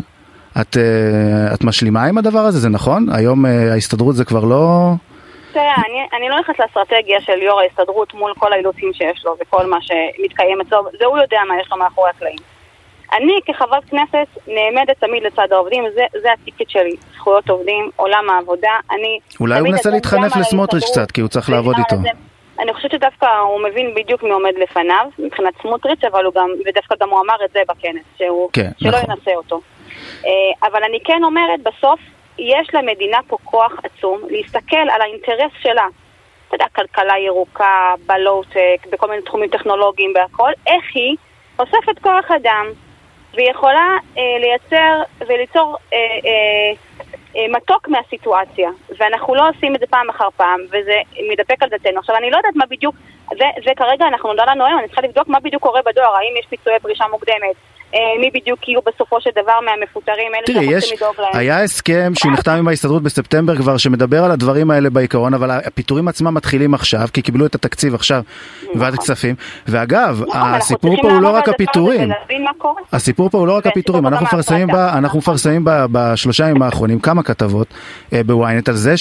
[0.62, 3.06] את, אה, את משלימה עם הדבר הזה, זה נכון?
[3.14, 4.92] היום אה, ההסתדרות זה כבר לא...
[5.54, 9.66] תראה, אני, אני לא נכנסת לאסטרטגיה של יו"ר ההסתדרות מול כל האילוצים שיש לו וכל
[9.66, 12.38] מה שמתקיים אצלו, זה הוא יודע מה יש לו מאחורי הקלעים.
[13.14, 18.72] אני כחברת כנסת נעמדת תמיד לצד העובדים, זה, זה הטיקט שלי, זכויות עובדים, עולם העבודה,
[18.92, 19.20] אני...
[19.40, 21.96] אולי הוא מנסה להתחנף לסמוטריץ' קצת, כי הוא צריך לעבוד איתו.
[21.96, 22.10] זה.
[22.60, 26.96] אני חושבת שדווקא הוא מבין בדיוק מי עומד לפניו, מבחינת סמוטריץ', אבל הוא גם, ודווקא
[27.02, 29.12] גם הוא אמר את זה בכנס, שהוא, כן, שלא נכון.
[29.12, 29.62] ינסה אותו.
[30.26, 32.00] אה, אבל אני כן אומרת, בסוף
[32.40, 35.88] יש למדינה פה כוח עצום להסתכל על האינטרס שלה.
[36.48, 41.16] אתה יודע, כלכלה ירוקה, בלואו-טק, בכל מיני תחומים טכנולוגיים, בהכל, איך היא
[41.60, 42.66] אוספת כוח אדם
[43.34, 46.74] והיא יכולה אה, לייצר וליצור אה, אה,
[47.36, 50.98] אה, מתוק מהסיטואציה, ואנחנו לא עושים את זה פעם אחר פעם, וזה
[51.32, 52.00] מתדפק על דלתנו.
[52.00, 52.96] עכשיו, אני לא יודעת מה בדיוק,
[53.30, 56.34] זה, זה כרגע אנחנו נודע לנו היום, אני צריכה לבדוק מה בדיוק קורה בדואר, האם
[56.40, 57.56] יש פיצויי פרישה מוקדמת,
[58.20, 61.30] מי בדיוק יהיו בסופו של דבר מהמפוטרים, אלה שאנחנו צריכים לדאוג להם.
[61.34, 66.08] היה הסכם שהוא נחתם עם ההסתדרות בספטמבר כבר, שמדבר על הדברים האלה בעיקרון, אבל הפיטורים
[66.08, 68.22] עצמם מתחילים עכשיו, כי קיבלו את התקציב עכשיו
[68.74, 69.36] בוועדת הכספים.
[69.68, 72.10] ואגב, נכון, אנחנו הסיפור פה הוא לא רק הזה הפיטורים.
[72.94, 77.68] הסיפור פה הוא לא רק הפיטורים, אנחנו מפרסמים, בשלושה ימים האחרונים כמה כתבות
[78.14, 78.98] אה, בוויינט על זה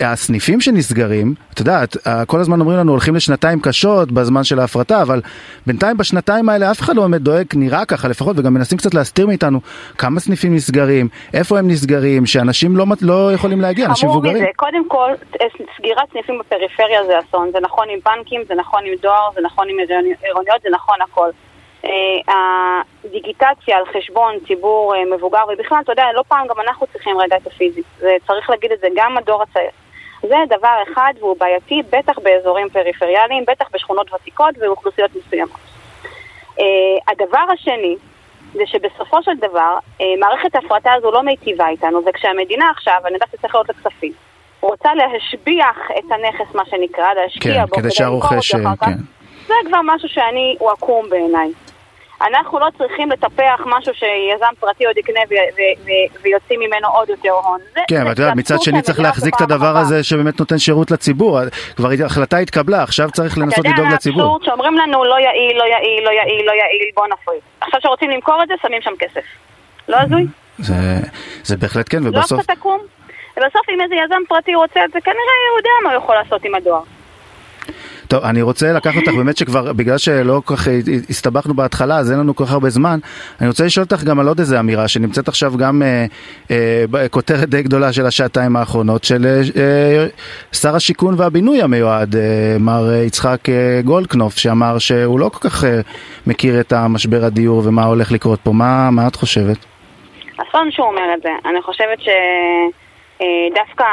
[0.00, 1.96] שהסניפים שנסגרים, את יודעת,
[2.26, 5.20] כל הזמן אומרים לנו הולכים לשנתיים קשות בזמן של ההפרטה, אבל
[5.66, 9.26] בינתיים בשנתיים האלה אף אחד לא באמת דואג, נראה ככה לפחות, וגם מנסים קצת להסתיר
[9.26, 9.60] מאיתנו
[9.98, 14.36] כמה סניפים נסגרים, איפה הם נסגרים, שאנשים לא, לא יכולים להגיע, אנשים מבוגרים.
[14.36, 15.12] מזה, קודם כל,
[15.76, 17.50] סגירת סניפים בפריפריה זה אסון.
[17.52, 19.76] זה נכון עם בנקים, זה נכון עם דואר, זה נכון עם
[20.24, 21.30] עירוניות, זה נכון הכל.
[21.84, 27.18] אה, הדיגיטציה על חשבון ציבור אה, מבוגר, ובכלל, אתה יודע, לא פעם גם אנחנו צריכים
[27.18, 27.82] רגע את הפיזי.
[28.26, 29.70] צריך להגיד את זה, גם הדור הצעיר.
[30.22, 35.60] זה דבר אחד והוא בעייתי, בטח באזורים פריפריאליים, בטח בשכונות ותיקות ובאוכלוסיות מסוימות.
[36.58, 36.64] אה,
[37.12, 37.96] הדבר השני,
[38.52, 43.28] זה שבסופו של דבר, אה, מערכת ההפרטה הזו לא מיטיבה איתנו, וכשהמדינה עכשיו, אני יודעת
[43.32, 44.12] שצריך להיות לכספים,
[44.60, 48.96] רוצה להשביח את הנכס, מה שנקרא, להשקיע כן, בו, כדי שהרוכש, כך, כן.
[49.46, 51.52] זה כבר משהו שאני, הוא עקום בעיניי.
[52.26, 57.08] אנחנו לא צריכים לטפח משהו שיזם פרטי עוד יקנה ו- ו- ו- ויוציא ממנו עוד
[57.08, 57.60] יותר הון.
[57.88, 59.76] כן, אבל את יודעת, מצד שני צריך שהמדינה להחזיק את הדבר.
[59.76, 61.38] הזה שבאמת נותן שירות לציבור.
[61.76, 64.20] כבר ההחלטה התקבלה, עכשיו צריך לנסות לדאוג אתה לציבור.
[64.20, 67.40] יודע, האבסורד שאומרים לנו לא יעיל, לא יעיל, לא יעיל, לא יעיל, בוא נפריד.
[67.60, 69.24] עכשיו שרוצים למכור את זה, שמים שם כסף.
[69.88, 70.26] לא הזוי?
[70.58, 70.74] זה,
[71.44, 72.40] זה בהחלט כן, לא ובסוף...
[72.40, 72.80] קצת עקום?
[73.36, 75.16] ובסוף אם איזה יזם פרטי רוצה את זה, כנראה
[75.52, 76.82] הוא יודע מה הוא יכול לעשות עם הדואר.
[78.10, 80.68] טוב, אני רוצה לקחת אותך באמת שכבר, בגלל שלא כל כך
[81.08, 82.98] הסתבכנו בהתחלה, אז אין לנו כל כך הרבה זמן,
[83.40, 86.04] אני רוצה לשאול אותך גם על עוד איזה אמירה שנמצאת עכשיו גם אה,
[86.50, 90.06] אה, בכותרת די גדולה של השעתיים האחרונות, של אה, אה,
[90.52, 95.64] שר השיכון והבינוי המיועד, אה, מר אה, יצחק אה, גולדקנופ, שאמר שהוא לא כל כך
[95.64, 95.80] אה,
[96.26, 98.52] מכיר את המשבר הדיור ומה הולך לקרות פה.
[98.52, 99.58] מה, מה את חושבת?
[100.36, 101.30] אסון שהוא אומר את זה.
[101.44, 103.84] אני חושבת שדווקא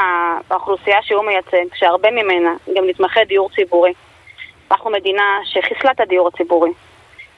[0.50, 3.92] האוכלוסייה שהוא מייצג, שהרבה ממנה גם נתמכי דיור ציבורי,
[4.70, 6.70] אנחנו מדינה שחיסלה את הדיור הציבורי.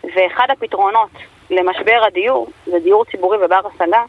[0.04, 1.10] ואחד הפתרונות
[1.50, 4.02] למשבר הדיור זה דיור ציבורי ובר השגה,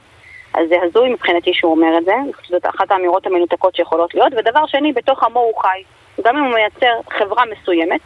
[0.53, 4.13] אז זה הזוי מבחינתי שהוא אומר את זה, אני חושבת שזאת אחת האמירות המנותקות שיכולות
[4.15, 4.33] להיות.
[4.37, 5.83] ודבר שני, בתוך עמו הוא חי.
[6.25, 8.01] גם אם הוא מייצר חברה מסוימת,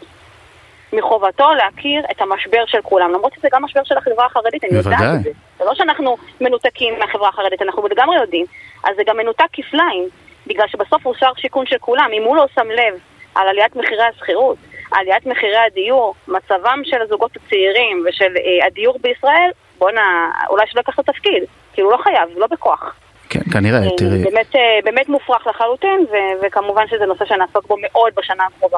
[0.94, 5.02] מחובתו להכיר את המשבר של כולם, למרות שזה גם משבר של החברה החרדית, אני יודעת.
[5.18, 5.32] את זה.
[5.58, 8.46] זה לא שאנחנו מנותקים מהחברה החרדית, אנחנו לגמרי יודעים,
[8.84, 10.10] אז זה גם מנותק כפליים,
[10.48, 13.00] בגלל שבסוף הוא שר שיכון של כולם, אם הוא לא שם לב
[13.36, 14.58] על עליית מחירי השכירות,
[14.96, 21.00] עליית מחירי הדיור, מצבם של הזוגות הצעירים ושל אה, הדיור בישראל, בואנה, אולי שלא ייקח
[21.00, 21.44] את התפקיד,
[21.74, 22.96] כאילו לא חייב, לא בכוח.
[23.30, 24.24] כן, כנראה, אה, תראי.
[24.24, 28.78] באמת, אה, באמת מופרך לחלוטין, ו- וכמובן שזה נושא שנעסוק בו מאוד בשנה הקרובה.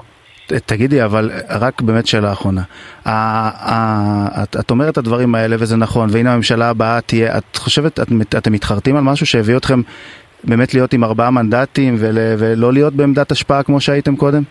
[0.66, 2.62] תגידי, אבל רק באמת שאלה אחרונה.
[4.60, 8.52] את, אומרת את הדברים האלה וזה נכון, והנה הממשלה הבאה תהיה, את חושבת, את, אתם
[8.52, 9.82] מתחרטים על משהו שהביא אתכם
[10.44, 14.44] באמת להיות עם ארבעה מנדטים ול, ולא להיות בעמדת השפעה כמו שהייתם קודם?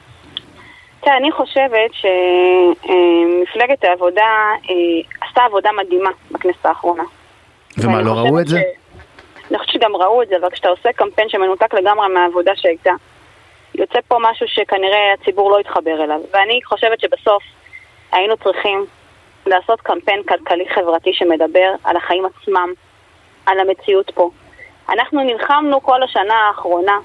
[1.06, 1.90] תראה, אני חושבת
[2.82, 4.22] שמפלגת העבודה
[4.70, 7.02] אה, עשתה עבודה מדהימה בכנסת האחרונה.
[7.78, 8.58] ומה, לא ראו את זה?
[8.58, 8.62] ש-
[9.50, 12.90] אני חושבת שגם ראו את זה, אבל כשאתה עושה קמפיין שמנותק לגמרי מהעבודה שהייתה,
[13.74, 16.20] יוצא פה משהו שכנראה הציבור לא יתחבר אליו.
[16.32, 17.42] ואני חושבת שבסוף
[18.12, 18.86] היינו צריכים
[19.46, 22.72] לעשות קמפיין כלכלי-חברתי שמדבר על החיים עצמם,
[23.46, 24.30] על המציאות פה.
[24.88, 26.98] אנחנו נלחמנו כל השנה האחרונה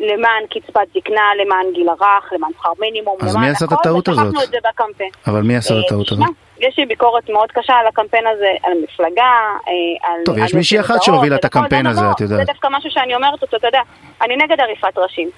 [0.00, 3.80] למען קצבת זקנה, למען גיל הרך, למען שכר מינימום, אז למען מי עשה את הכל,
[3.80, 4.26] הטעות הזאת?
[4.26, 5.10] ושכחנו את זה בקמפיין.
[5.26, 6.26] אבל מי עשה את אה, הטעות הזאת?
[6.58, 9.32] יש לי ביקורת מאוד קשה על הקמפיין הזה, על המפלגה,
[9.68, 10.20] אה, על...
[10.24, 11.58] טוב, יש מישהי אחת שהובילה את הכל.
[11.58, 12.38] הקמפיין הזה, את יודעת.
[12.38, 13.80] זה דווקא משהו שאני אומרת אותו, אתה יודע,
[14.22, 15.30] אני נגד עריפת ראשים.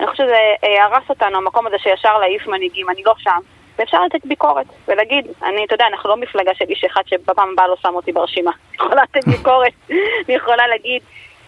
[0.00, 3.40] אני חושבת שזה אה, הרס אותנו, המקום הזה שישר להעיף מנהיגים, אני לא שם.
[3.78, 7.68] ואפשר לתת ביקורת ולהגיד, אני, אתה יודע, אנחנו לא מפלגה של איש אחד שבפעם הבאה
[7.68, 8.50] לא שם אותי ברשימה.
[8.68, 11.02] אני יכולה לתת ביקורת, אני יכולה להגיד,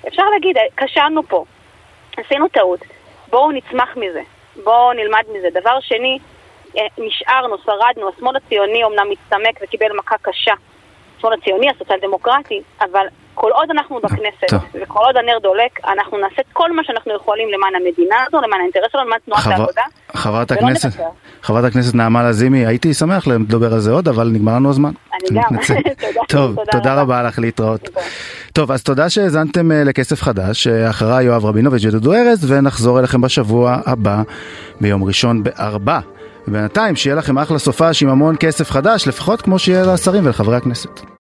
[0.08, 1.44] אפשר להגיד, אה, כשלנו פה,
[2.18, 2.80] עשינו טעות,
[3.30, 4.22] בואו נצמח מזה,
[4.64, 5.48] בואו נלמד מזה.
[5.60, 6.18] דבר שני,
[6.76, 10.54] אה, נשארנו, שרדנו, השמאל הציוני אומנם מצטמק וקיבל מכה קשה.
[11.16, 13.06] השמאל הציוני, הסוציאל דמוקרטי, אבל
[13.40, 14.60] כל עוד אנחנו בכנסת, טוב.
[14.82, 18.84] וכל עוד הנר דולק, אנחנו נעשה כל מה שאנחנו יכולים למען המדינה הזו, למען האינטרס
[18.92, 19.82] שלנו, למען תנועת חבר- העבודה.
[20.14, 20.90] חברת הכנסת.
[21.42, 24.90] חברת הכנסת נעמה לזימי, הייתי שמח לדבר על זה עוד, אבל נגמר לנו הזמן.
[25.14, 25.56] אני גם.
[25.66, 27.22] תודה, טוב, תודה תודה רבה.
[27.22, 27.88] לך להתראות.
[28.52, 33.20] טוב, אז תודה שהאזנתם אה, לכסף חדש, אה, אחריי יואב רבינוביץ' ודודו ארז, ונחזור אליכם
[33.20, 34.22] בשבוע הבא,
[34.80, 35.98] ביום ראשון בארבע.
[36.48, 41.17] ובינתיים, שיהיה לכם אחלה סופש עם המון כסף חדש, לפחות כמו שיהיה לשרים ולחברי הכנסת.